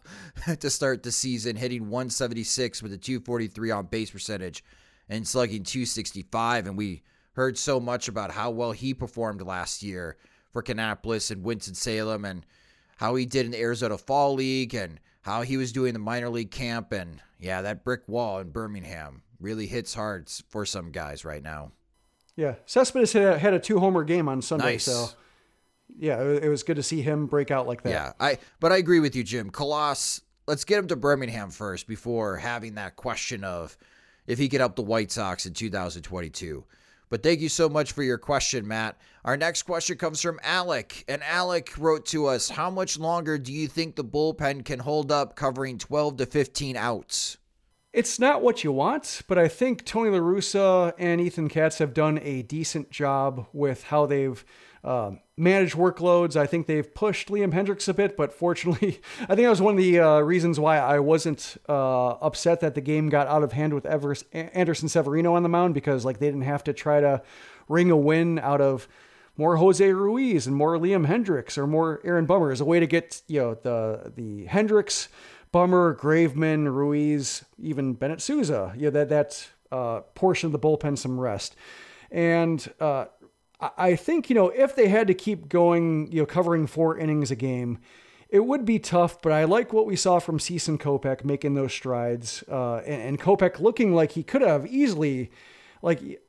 [0.62, 4.64] to start the season, hitting 176 with a 243 on base percentage
[5.10, 6.68] and slugging 265.
[6.68, 10.16] And we heard so much about how well he performed last year
[10.54, 12.46] for Kannapolis and Winston-Salem and
[12.96, 16.30] how he did in the Arizona Fall League and how he was doing the minor
[16.30, 16.94] league camp.
[16.94, 21.74] And yeah, that brick wall in Birmingham really hits hard for some guys right now.
[22.40, 22.56] Yeah.
[22.66, 24.74] Cespedes had a, had a two homer game on Sunday.
[24.74, 24.86] Nice.
[24.86, 25.10] So
[25.98, 27.90] yeah, it was good to see him break out like that.
[27.90, 28.14] Yeah.
[28.18, 29.50] I, but I agree with you, Jim.
[29.50, 33.76] Colas, let's get him to Birmingham first before having that question of,
[34.26, 36.64] if he could help the White Sox in 2022.
[37.10, 38.98] But thank you so much for your question, Matt.
[39.26, 41.04] Our next question comes from Alec.
[41.10, 45.12] And Alec wrote to us How much longer do you think the bullpen can hold
[45.12, 47.39] up covering 12 to 15 outs?
[47.92, 52.20] It's not what you want, but I think Tony LaRussa and Ethan Katz have done
[52.22, 54.46] a decent job with how they've
[54.84, 56.36] uh, managed workloads.
[56.36, 59.74] I think they've pushed Liam Hendriks a bit, but fortunately, I think that was one
[59.74, 63.54] of the uh, reasons why I wasn't uh, upset that the game got out of
[63.54, 67.02] hand with Evers- Anderson Severino on the mound because like they didn't have to try
[67.02, 67.24] to
[67.68, 68.88] wring a win out of
[69.36, 72.86] more Jose Ruiz and more Liam Hendriks or more Aaron Bummer as a way to
[72.86, 75.08] get you know the the Hendriks
[75.52, 78.74] Bummer, Graveman, Ruiz, even Bennett Sousa.
[78.86, 81.56] know, that, that uh, portion of the bullpen some rest.
[82.12, 83.06] And uh,
[83.78, 87.32] I think, you know, if they had to keep going, you know, covering four innings
[87.32, 87.80] a game,
[88.30, 91.74] it would be tough, but I like what we saw from Cease Kopech making those
[91.74, 95.32] strides, uh, and, and Kopech looking like he could have easily,
[95.82, 96.22] like,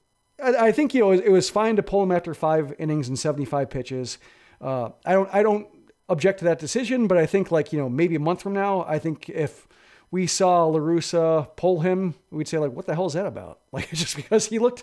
[0.42, 3.44] I, think you know it was fine to pull him after five innings and seventy
[3.44, 4.16] five pitches.
[4.58, 5.68] Uh, I don't, I don't
[6.11, 8.84] object to that decision, but I think like, you know, maybe a month from now,
[8.86, 9.66] I think if
[10.11, 13.58] we saw LaRussa pull him, we'd say like, what the hell is that about?
[13.72, 14.82] Like just because he looked,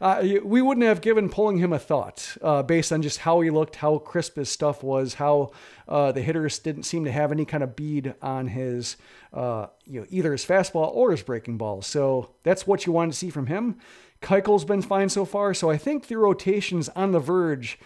[0.00, 3.50] uh, we wouldn't have given pulling him a thought uh, based on just how he
[3.50, 5.52] looked, how crisp his stuff was, how
[5.86, 8.96] uh, the hitters didn't seem to have any kind of bead on his,
[9.32, 11.80] uh, you know, either his fastball or his breaking ball.
[11.80, 13.76] So that's what you wanted to see from him.
[14.20, 15.54] Keuchel's been fine so far.
[15.54, 17.78] So I think the rotation's on the verge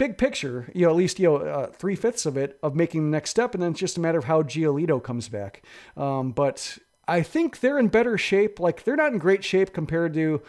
[0.00, 3.04] big picture, you know, at least, you know, uh, three fifths of it of making
[3.04, 3.52] the next step.
[3.52, 5.62] And then it's just a matter of how Giolito comes back.
[5.94, 8.58] Um, but I think they're in better shape.
[8.58, 10.40] Like they're not in great shape compared to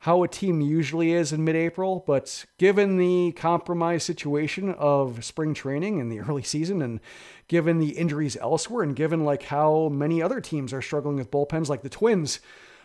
[0.00, 2.04] how a team usually is in mid April.
[2.06, 7.00] But given the compromised situation of spring training in the early season and
[7.48, 11.70] given the injuries elsewhere and given like how many other teams are struggling with bullpens,
[11.70, 12.40] like the Twins,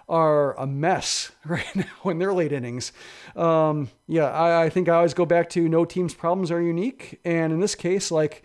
[0.08, 2.92] are a mess right now in their late innings.
[3.36, 7.20] Um, yeah, I, I, think I always go back to no team's problems are unique.
[7.26, 8.44] And in this case, like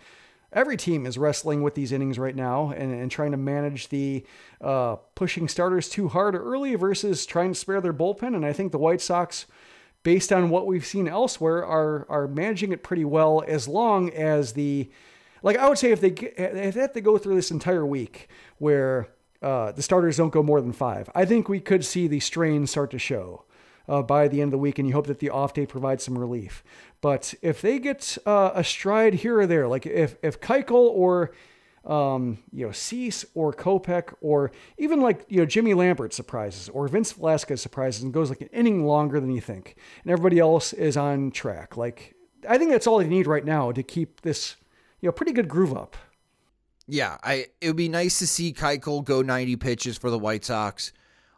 [0.53, 4.25] every team is wrestling with these innings right now and, and trying to manage the
[4.59, 8.35] uh, pushing starters too hard early versus trying to spare their bullpen.
[8.35, 9.45] And I think the White Sox,
[10.03, 14.53] based on what we've seen elsewhere, are, are managing it pretty well as long as
[14.53, 14.89] the
[15.43, 18.29] like I would say if they if they have to go through this entire week
[18.59, 19.07] where
[19.41, 21.09] uh, the starters don't go more than five.
[21.15, 23.45] I think we could see the strain start to show.
[23.87, 26.03] uh, by the end of the week, and you hope that the off day provides
[26.03, 26.63] some relief.
[27.01, 31.31] But if they get uh, a stride here or there, like if if Keuchel or
[31.83, 36.87] um, you know, Cease or Kopech or even like, you know, Jimmy Lambert surprises or
[36.87, 39.75] Vince Velasquez surprises and goes like an inning longer than you think.
[40.03, 41.77] And everybody else is on track.
[41.77, 42.13] Like,
[42.47, 44.57] I think that's all they need right now to keep this,
[44.99, 45.97] you know, pretty good groove up.
[46.91, 50.43] Yeah, I it would be nice to see Keuchel go 90 pitches for the White
[50.43, 50.91] Sox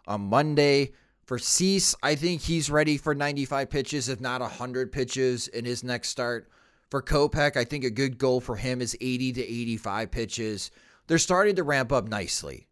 [0.08, 0.94] on Monday.
[1.26, 5.84] For Cease, I think he's ready for 95 pitches, if not 100 pitches in his
[5.84, 6.50] next start.
[6.90, 10.72] For Kopech, I think a good goal for him is 80 to 85 pitches.
[11.06, 12.68] They're starting to ramp up nicely.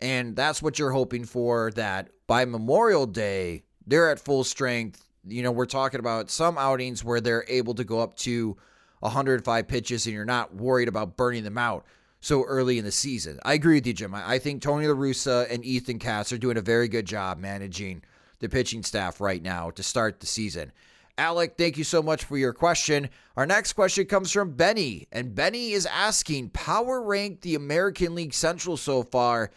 [0.00, 5.06] And that's what you're hoping for that by Memorial Day, they're at full strength.
[5.28, 8.56] You know, we're talking about some outings where they're able to go up to
[9.00, 11.84] 105 pitches and you're not worried about burning them out
[12.24, 13.38] so early in the season.
[13.44, 14.14] I agree with you, Jim.
[14.14, 18.02] I think Tony La Russa and Ethan Katz are doing a very good job managing
[18.38, 20.72] the pitching staff right now to start the season.
[21.18, 23.10] Alec, thank you so much for your question.
[23.36, 28.34] Our next question comes from Benny, and Benny is asking power rank the American League
[28.34, 29.50] Central so far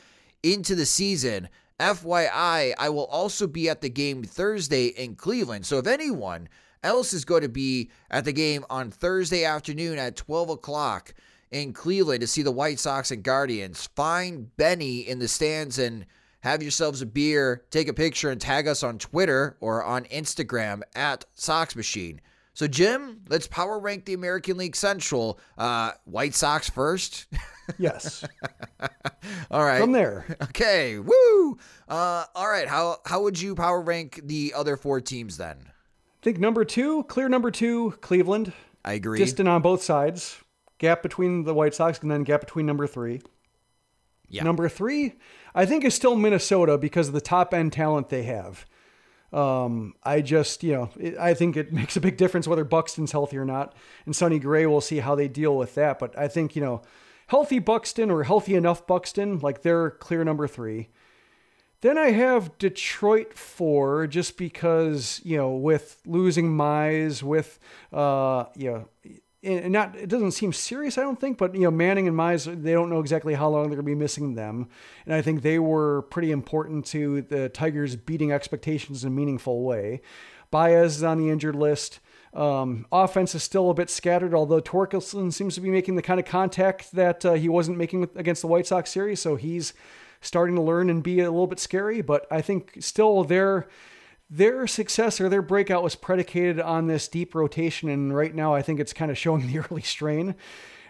[0.43, 1.47] into the season.
[1.79, 5.65] FYI, I will also be at the game Thursday in Cleveland.
[5.65, 6.49] So if anyone
[6.83, 11.13] else is going to be at the game on Thursday afternoon at 12 o'clock
[11.51, 16.05] in Cleveland to see the White Sox and Guardians, find Benny in the stands and
[16.41, 20.81] have yourselves a beer, take a picture, and tag us on Twitter or on Instagram
[20.95, 22.21] at Sox Machine.
[22.53, 25.39] So, Jim, let's power rank the American League Central.
[25.57, 27.27] Uh, White Sox first.
[27.77, 28.23] Yes.
[29.51, 29.81] all right.
[29.81, 30.37] From there.
[30.41, 30.99] Okay.
[30.99, 31.57] Woo.
[31.89, 32.65] Uh, all right.
[32.65, 35.57] How how would you power rank the other four teams then?
[35.59, 38.53] I think number two, clear number two, Cleveland.
[38.85, 39.19] I agree.
[39.19, 40.41] Distant on both sides.
[40.77, 43.21] Gap between the White Sox and then gap between number three.
[44.29, 44.43] Yeah.
[44.43, 45.15] Number three,
[45.55, 48.65] I think, is still Minnesota because of the top end talent they have.
[49.31, 53.11] Um, I just, you know, it, I think it makes a big difference whether Buxton's
[53.11, 53.75] healthy or not.
[54.05, 55.99] And Sonny Gray, we'll see how they deal with that.
[55.99, 56.81] But I think, you know,
[57.27, 60.89] healthy Buxton or healthy enough Buxton, like they're clear number three.
[61.81, 67.59] Then I have Detroit four, just because you know with losing Mize, with
[67.93, 71.71] uh, you know and not it doesn't seem serious, I don't think, but you know,
[71.71, 74.69] Manning and Mize, they don't know exactly how long they're going to be missing them,
[75.05, 79.63] and I think they were pretty important to the Tigers beating expectations in a meaningful
[79.63, 80.01] way.
[80.51, 81.99] Baez is on the injured list.
[82.33, 86.19] Um, offense is still a bit scattered, although Torkelson seems to be making the kind
[86.19, 89.73] of contact that uh, he wasn't making against the White Sox series, so he's
[90.21, 92.01] starting to learn and be a little bit scary.
[92.01, 93.67] But I think still they're
[94.29, 98.61] their success or their breakout was predicated on this deep rotation, and right now I
[98.61, 100.35] think it's kind of showing the early strain.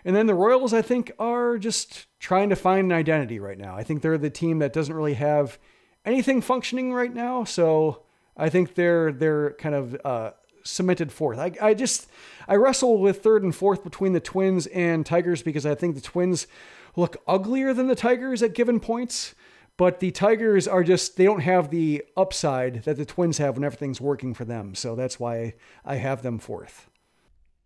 [0.06, 3.76] And then the Royals, I think, are just trying to find an identity right now.
[3.76, 5.58] I think they're the team that doesn't really have
[6.06, 8.04] anything functioning right now, so
[8.38, 10.32] I think they're they're kind of uh,
[10.64, 11.40] cemented fourth.
[11.40, 12.08] I, I just
[12.48, 16.02] I wrestle with third and fourth between the Twins and Tigers because I think the
[16.02, 16.48] Twins
[16.96, 19.36] look uglier than the Tigers at given points.
[19.78, 23.64] But the Tigers are just, they don't have the upside that the Twins have when
[23.64, 24.74] everything's working for them.
[24.74, 25.54] So that's why
[25.86, 26.90] I have them fourth.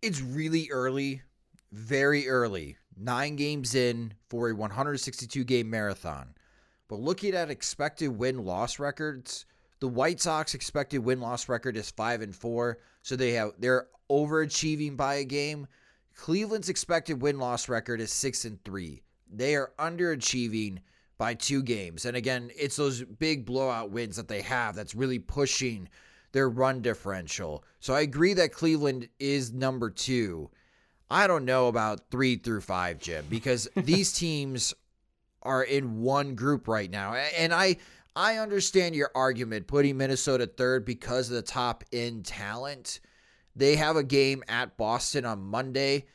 [0.02, 1.22] It's really early,
[1.72, 6.34] very early, nine games in for a 162 game marathon.
[6.88, 9.46] But looking at expected win loss records,
[9.80, 13.88] the White Sox expected win loss record is five and four, so they have they're
[14.10, 15.66] overachieving by a game.
[16.14, 19.02] Cleveland's expected win loss record is six and three.
[19.32, 20.80] They are underachieving
[21.22, 22.04] by two games.
[22.04, 25.88] And again, it's those big blowout wins that they have that's really pushing
[26.32, 27.62] their run differential.
[27.78, 30.50] So I agree that Cleveland is number two.
[31.08, 34.74] I don't know about three through five, Jim, because these teams
[35.44, 37.14] are in one group right now.
[37.14, 37.76] And I
[38.16, 42.98] I understand your argument putting Minnesota third because of the top end talent.
[43.54, 46.06] They have a game at Boston on Monday.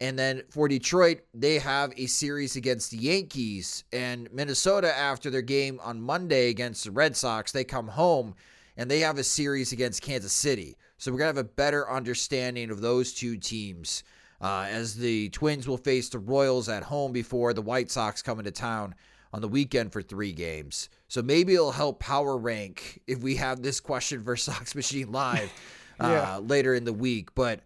[0.00, 5.42] And then for Detroit, they have a series against the Yankees and Minnesota after their
[5.42, 7.50] game on Monday against the Red Sox.
[7.50, 8.34] They come home
[8.76, 10.76] and they have a series against Kansas City.
[10.98, 14.04] So we're going to have a better understanding of those two teams
[14.40, 18.38] uh, as the Twins will face the Royals at home before the White Sox come
[18.38, 18.94] into town
[19.32, 20.88] on the weekend for three games.
[21.08, 25.52] So maybe it'll help power rank if we have this question for Sox Machine Live
[26.00, 26.36] uh, yeah.
[26.38, 27.34] later in the week.
[27.34, 27.60] But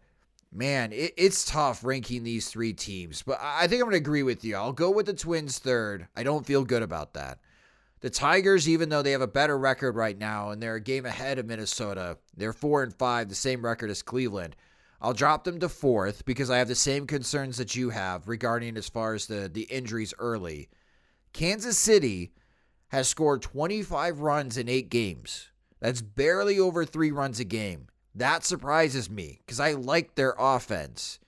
[0.52, 4.22] man, it, it's tough ranking these three teams, but I think I'm going to agree
[4.22, 4.54] with you.
[4.56, 6.06] I'll go with the Twins third.
[6.14, 7.38] I don't feel good about that.
[8.00, 11.06] The Tigers, even though they have a better record right now and they're a game
[11.06, 14.56] ahead of Minnesota, they're four and five, the same record as Cleveland.
[15.00, 18.76] I'll drop them to fourth because I have the same concerns that you have regarding
[18.76, 20.68] as far as the, the injuries early.
[21.32, 22.32] Kansas City
[22.88, 25.48] has scored 25 runs in eight games.
[25.80, 27.86] That's barely over three runs a game.
[28.14, 31.18] That surprises me because I like their offense.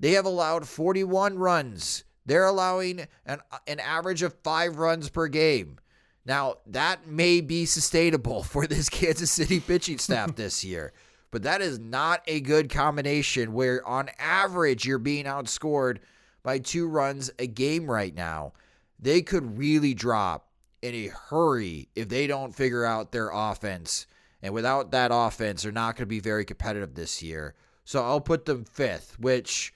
[0.00, 2.04] They have allowed 41 runs.
[2.24, 5.78] They're allowing an, an average of five runs per game.
[6.24, 10.92] Now, that may be sustainable for this Kansas City pitching staff this year,
[11.30, 15.98] but that is not a good combination where, on average, you're being outscored
[16.42, 18.52] by two runs a game right now.
[18.98, 20.48] They could really drop
[20.82, 24.06] in a hurry if they don't figure out their offense.
[24.42, 27.54] And without that offense, they're not going to be very competitive this year.
[27.84, 29.72] So I'll put them fifth, which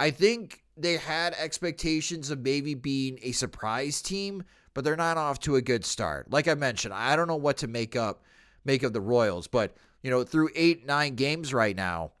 [0.00, 4.42] I think they had expectations of maybe being a surprise team,
[4.74, 6.30] but they're not off to a good start.
[6.30, 8.24] Like I mentioned, I don't know what to make up
[8.64, 12.12] make of the Royals, but you know, through 8 9 games right now,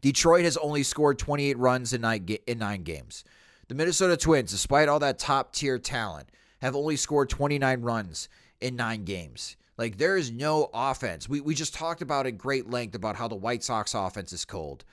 [0.00, 3.24] Detroit has only scored 28 runs in 9 in 9 games.
[3.68, 6.28] The Minnesota Twins, despite all that top tier talent,
[6.60, 8.28] have only scored 29 runs
[8.60, 9.56] in 9 games.
[9.78, 11.28] Like there is no offense.
[11.28, 14.44] We we just talked about at great length about how the White Sox offense is
[14.44, 14.84] cold.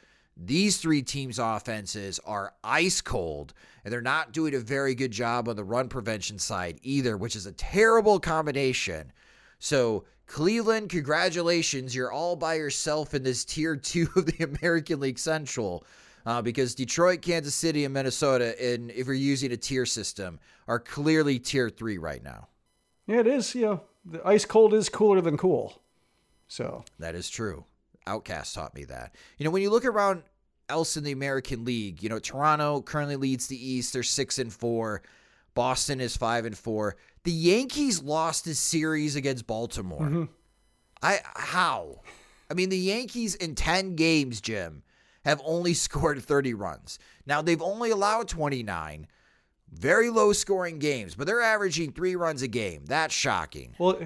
[0.42, 3.54] These three teams' offenses are ice cold,
[3.84, 7.36] and they're not doing a very good job on the run prevention side either, which
[7.36, 9.12] is a terrible combination.
[9.60, 11.94] So, Cleveland, congratulations.
[11.94, 15.86] You're all by yourself in this tier two of the American League Central.
[16.26, 20.80] Uh, because Detroit, Kansas City, and Minnesota, and if you're using a tier system, are
[20.80, 22.48] clearly tier three right now.
[23.08, 23.56] Yeah, it is.
[23.56, 25.82] You know, the ice cold is cooler than cool.
[26.47, 27.66] So that is true.
[28.07, 29.16] Outcast taught me that.
[29.38, 30.24] You know, when you look around
[30.68, 33.93] else in the American League, you know, Toronto currently leads the East.
[33.93, 35.01] They're six and four.
[35.53, 36.95] Boston is five and four.
[37.24, 40.01] The Yankees lost a series against Baltimore.
[40.01, 40.24] Mm-hmm.
[41.01, 42.01] I how?
[42.49, 44.84] I mean, the Yankees in ten games, Jim,
[45.26, 46.99] have only scored thirty runs.
[47.26, 49.07] Now they've only allowed twenty nine.
[49.72, 52.86] Very low scoring games, but they're averaging three runs a game.
[52.86, 53.76] That's shocking.
[53.78, 54.00] Well,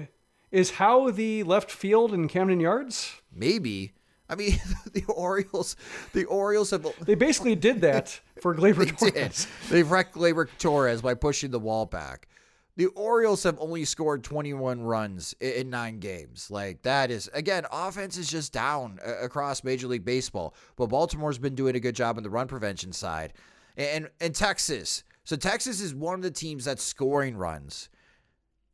[0.50, 3.20] is how the left field in Camden Yards?
[3.34, 3.92] Maybe.
[4.28, 4.58] I mean,
[4.92, 5.76] the Orioles,
[6.12, 6.86] the Orioles have.
[7.04, 9.46] They basically did that for Gleyber they Torres.
[9.46, 9.70] Did.
[9.70, 12.28] They've wrecked Gleyber Torres by pushing the wall back.
[12.76, 16.50] The Orioles have only scored 21 runs in nine games.
[16.50, 20.54] Like, that is, again, offense is just down uh, across Major League Baseball.
[20.74, 23.32] But Baltimore's been doing a good job on the run prevention side.
[23.76, 25.04] And, and Texas.
[25.24, 27.88] So, Texas is one of the teams that's scoring runs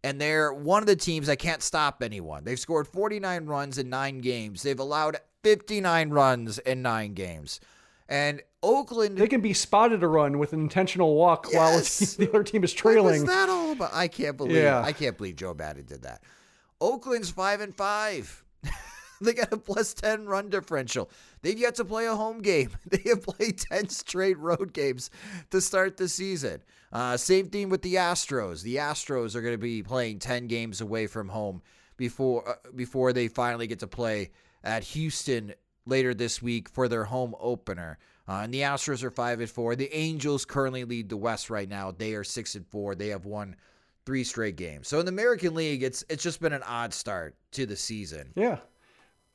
[0.03, 2.45] and they're one of the teams that can't stop anyone.
[2.45, 4.63] They've scored 49 runs in nine games.
[4.63, 7.61] They've allowed 59 runs in nine games.
[8.09, 9.19] And Oakland.
[9.19, 11.55] They can be spotted a run with an intentional walk yes.
[11.55, 11.79] while
[12.27, 13.05] the other team is trailing.
[13.05, 13.91] What is that all about?
[13.93, 14.57] I can't believe.
[14.57, 14.81] Yeah.
[14.81, 16.23] I can't believe Joe Maddon did that.
[16.81, 18.45] Oakland's five and five.
[19.25, 21.11] they got a plus 10 run differential.
[21.43, 22.71] They've yet to play a home game.
[22.91, 25.11] They have played 10 straight road games
[25.51, 26.63] to start the season.
[26.93, 28.63] Uh, same thing with the Astros.
[28.63, 31.63] The Astros are going to be playing 10 games away from home
[31.97, 34.31] before uh, before they finally get to play
[34.65, 35.53] at Houston
[35.87, 37.99] later this week for their home opener.
[38.29, 39.77] Uh, and the Astros are five and four.
[39.77, 41.91] The Angels currently lead the West right now.
[41.91, 42.95] They are six and four.
[42.95, 43.57] They have won
[44.07, 44.89] three straight games.
[44.89, 48.33] So in the American League, it's it's just been an odd start to the season.
[48.35, 48.59] Yeah.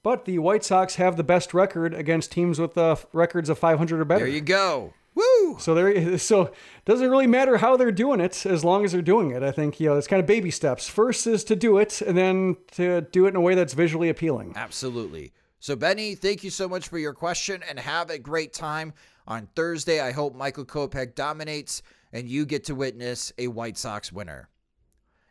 [0.06, 4.00] But the White Sox have the best record against teams with uh, records of 500
[4.00, 4.26] or better.
[4.26, 4.94] There you go.
[5.16, 5.58] Woo!
[5.58, 6.52] So there, so
[6.86, 9.42] doesn't really matter how they're doing it as long as they're doing it.
[9.42, 10.88] I think you know it's kind of baby steps.
[10.88, 14.10] First is to do it, and then to do it in a way that's visually
[14.10, 14.54] appealing.
[14.56, 15.34] Absolutely.
[15.60, 18.94] So Benny, thank you so much for your question, and have a great time
[19.28, 20.02] on Thursday.
[20.02, 21.82] I hope Michael Kopech dominates,
[22.14, 24.50] and you get to witness a White Sox winner.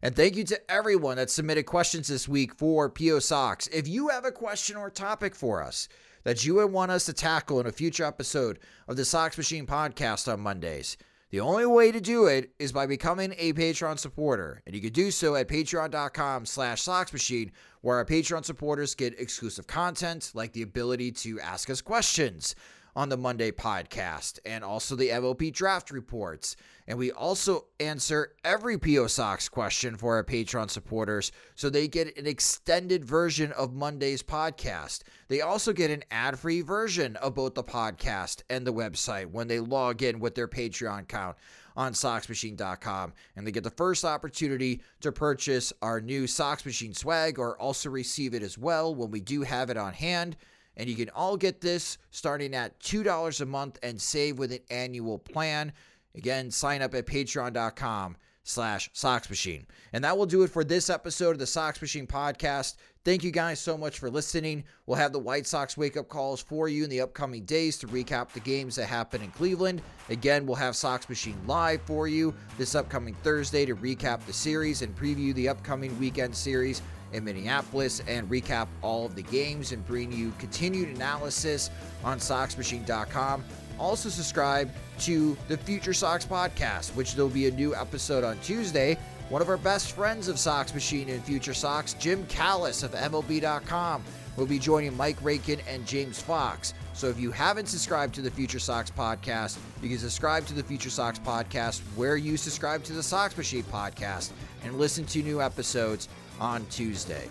[0.05, 3.68] And thank you to everyone that submitted questions this week for PO Sox.
[3.68, 5.88] If you have a question or topic for us
[6.24, 9.66] that you would want us to tackle in a future episode of the Sox Machine
[9.66, 10.99] podcast on Mondays.
[11.30, 14.92] The only way to do it is by becoming a Patreon supporter, and you can
[14.92, 20.62] do so at patreon.com slash soxmachine, where our Patreon supporters get exclusive content like the
[20.62, 22.54] ability to ask us questions,
[22.96, 26.57] on the Monday podcast and also the MLB draft reports.
[26.86, 32.16] And we also answer every PO Sox question for our Patreon supporters so they get
[32.18, 35.02] an extended version of Monday's podcast.
[35.28, 39.48] They also get an ad free version of both the podcast and the website when
[39.48, 41.36] they log in with their Patreon account
[41.76, 43.14] on SoxMachine.com.
[43.34, 47.88] And they get the first opportunity to purchase our new Sox Machine swag or also
[47.88, 50.36] receive it as well when we do have it on hand.
[50.76, 54.58] And you can all get this starting at $2 a month and save with an
[54.70, 55.72] annual plan.
[56.14, 59.66] Again, sign up at patreon.com slash Sox Machine.
[59.92, 62.76] And that will do it for this episode of the Sox Machine podcast.
[63.04, 64.64] Thank you guys so much for listening.
[64.86, 67.86] We'll have the White Sox wake up calls for you in the upcoming days to
[67.86, 69.82] recap the games that happen in Cleveland.
[70.08, 74.82] Again, we'll have Sox Machine live for you this upcoming Thursday to recap the series
[74.82, 76.80] and preview the upcoming weekend series
[77.12, 81.70] in Minneapolis and recap all of the games and bring you continued analysis
[82.03, 83.45] on SoxMachine.com.
[83.79, 84.71] Also, subscribe
[85.01, 88.96] to the Future Sox podcast, which there'll be a new episode on Tuesday.
[89.29, 94.05] One of our best friends of Sox Machine and Future Sox, Jim Callis of MLB.com,
[94.37, 96.75] will be joining Mike Rakin and James Fox.
[96.92, 100.63] So if you haven't subscribed to the Future Sox podcast, you can subscribe to the
[100.63, 104.30] Future Sox podcast where you subscribe to the Sox Machine podcast
[104.63, 106.09] and listen to new episodes
[106.41, 107.29] on Tuesday.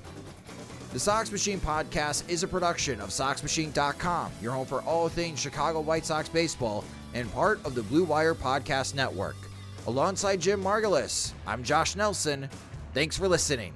[0.93, 5.79] The Sox Machine podcast is a production of SoxMachine.com, your home for all things Chicago
[5.81, 6.83] White Sox baseball
[7.15, 9.35] and part of the Blue Wire Podcast Network.
[9.87, 12.47] Alongside Jim Margalus, I'm Josh Nelson.
[12.93, 13.73] Thanks for listening.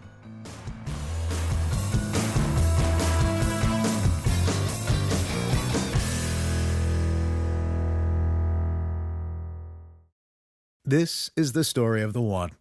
[10.85, 12.52] This is the story of the one.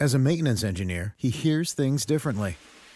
[0.00, 2.56] As a maintenance engineer, he hears things differently.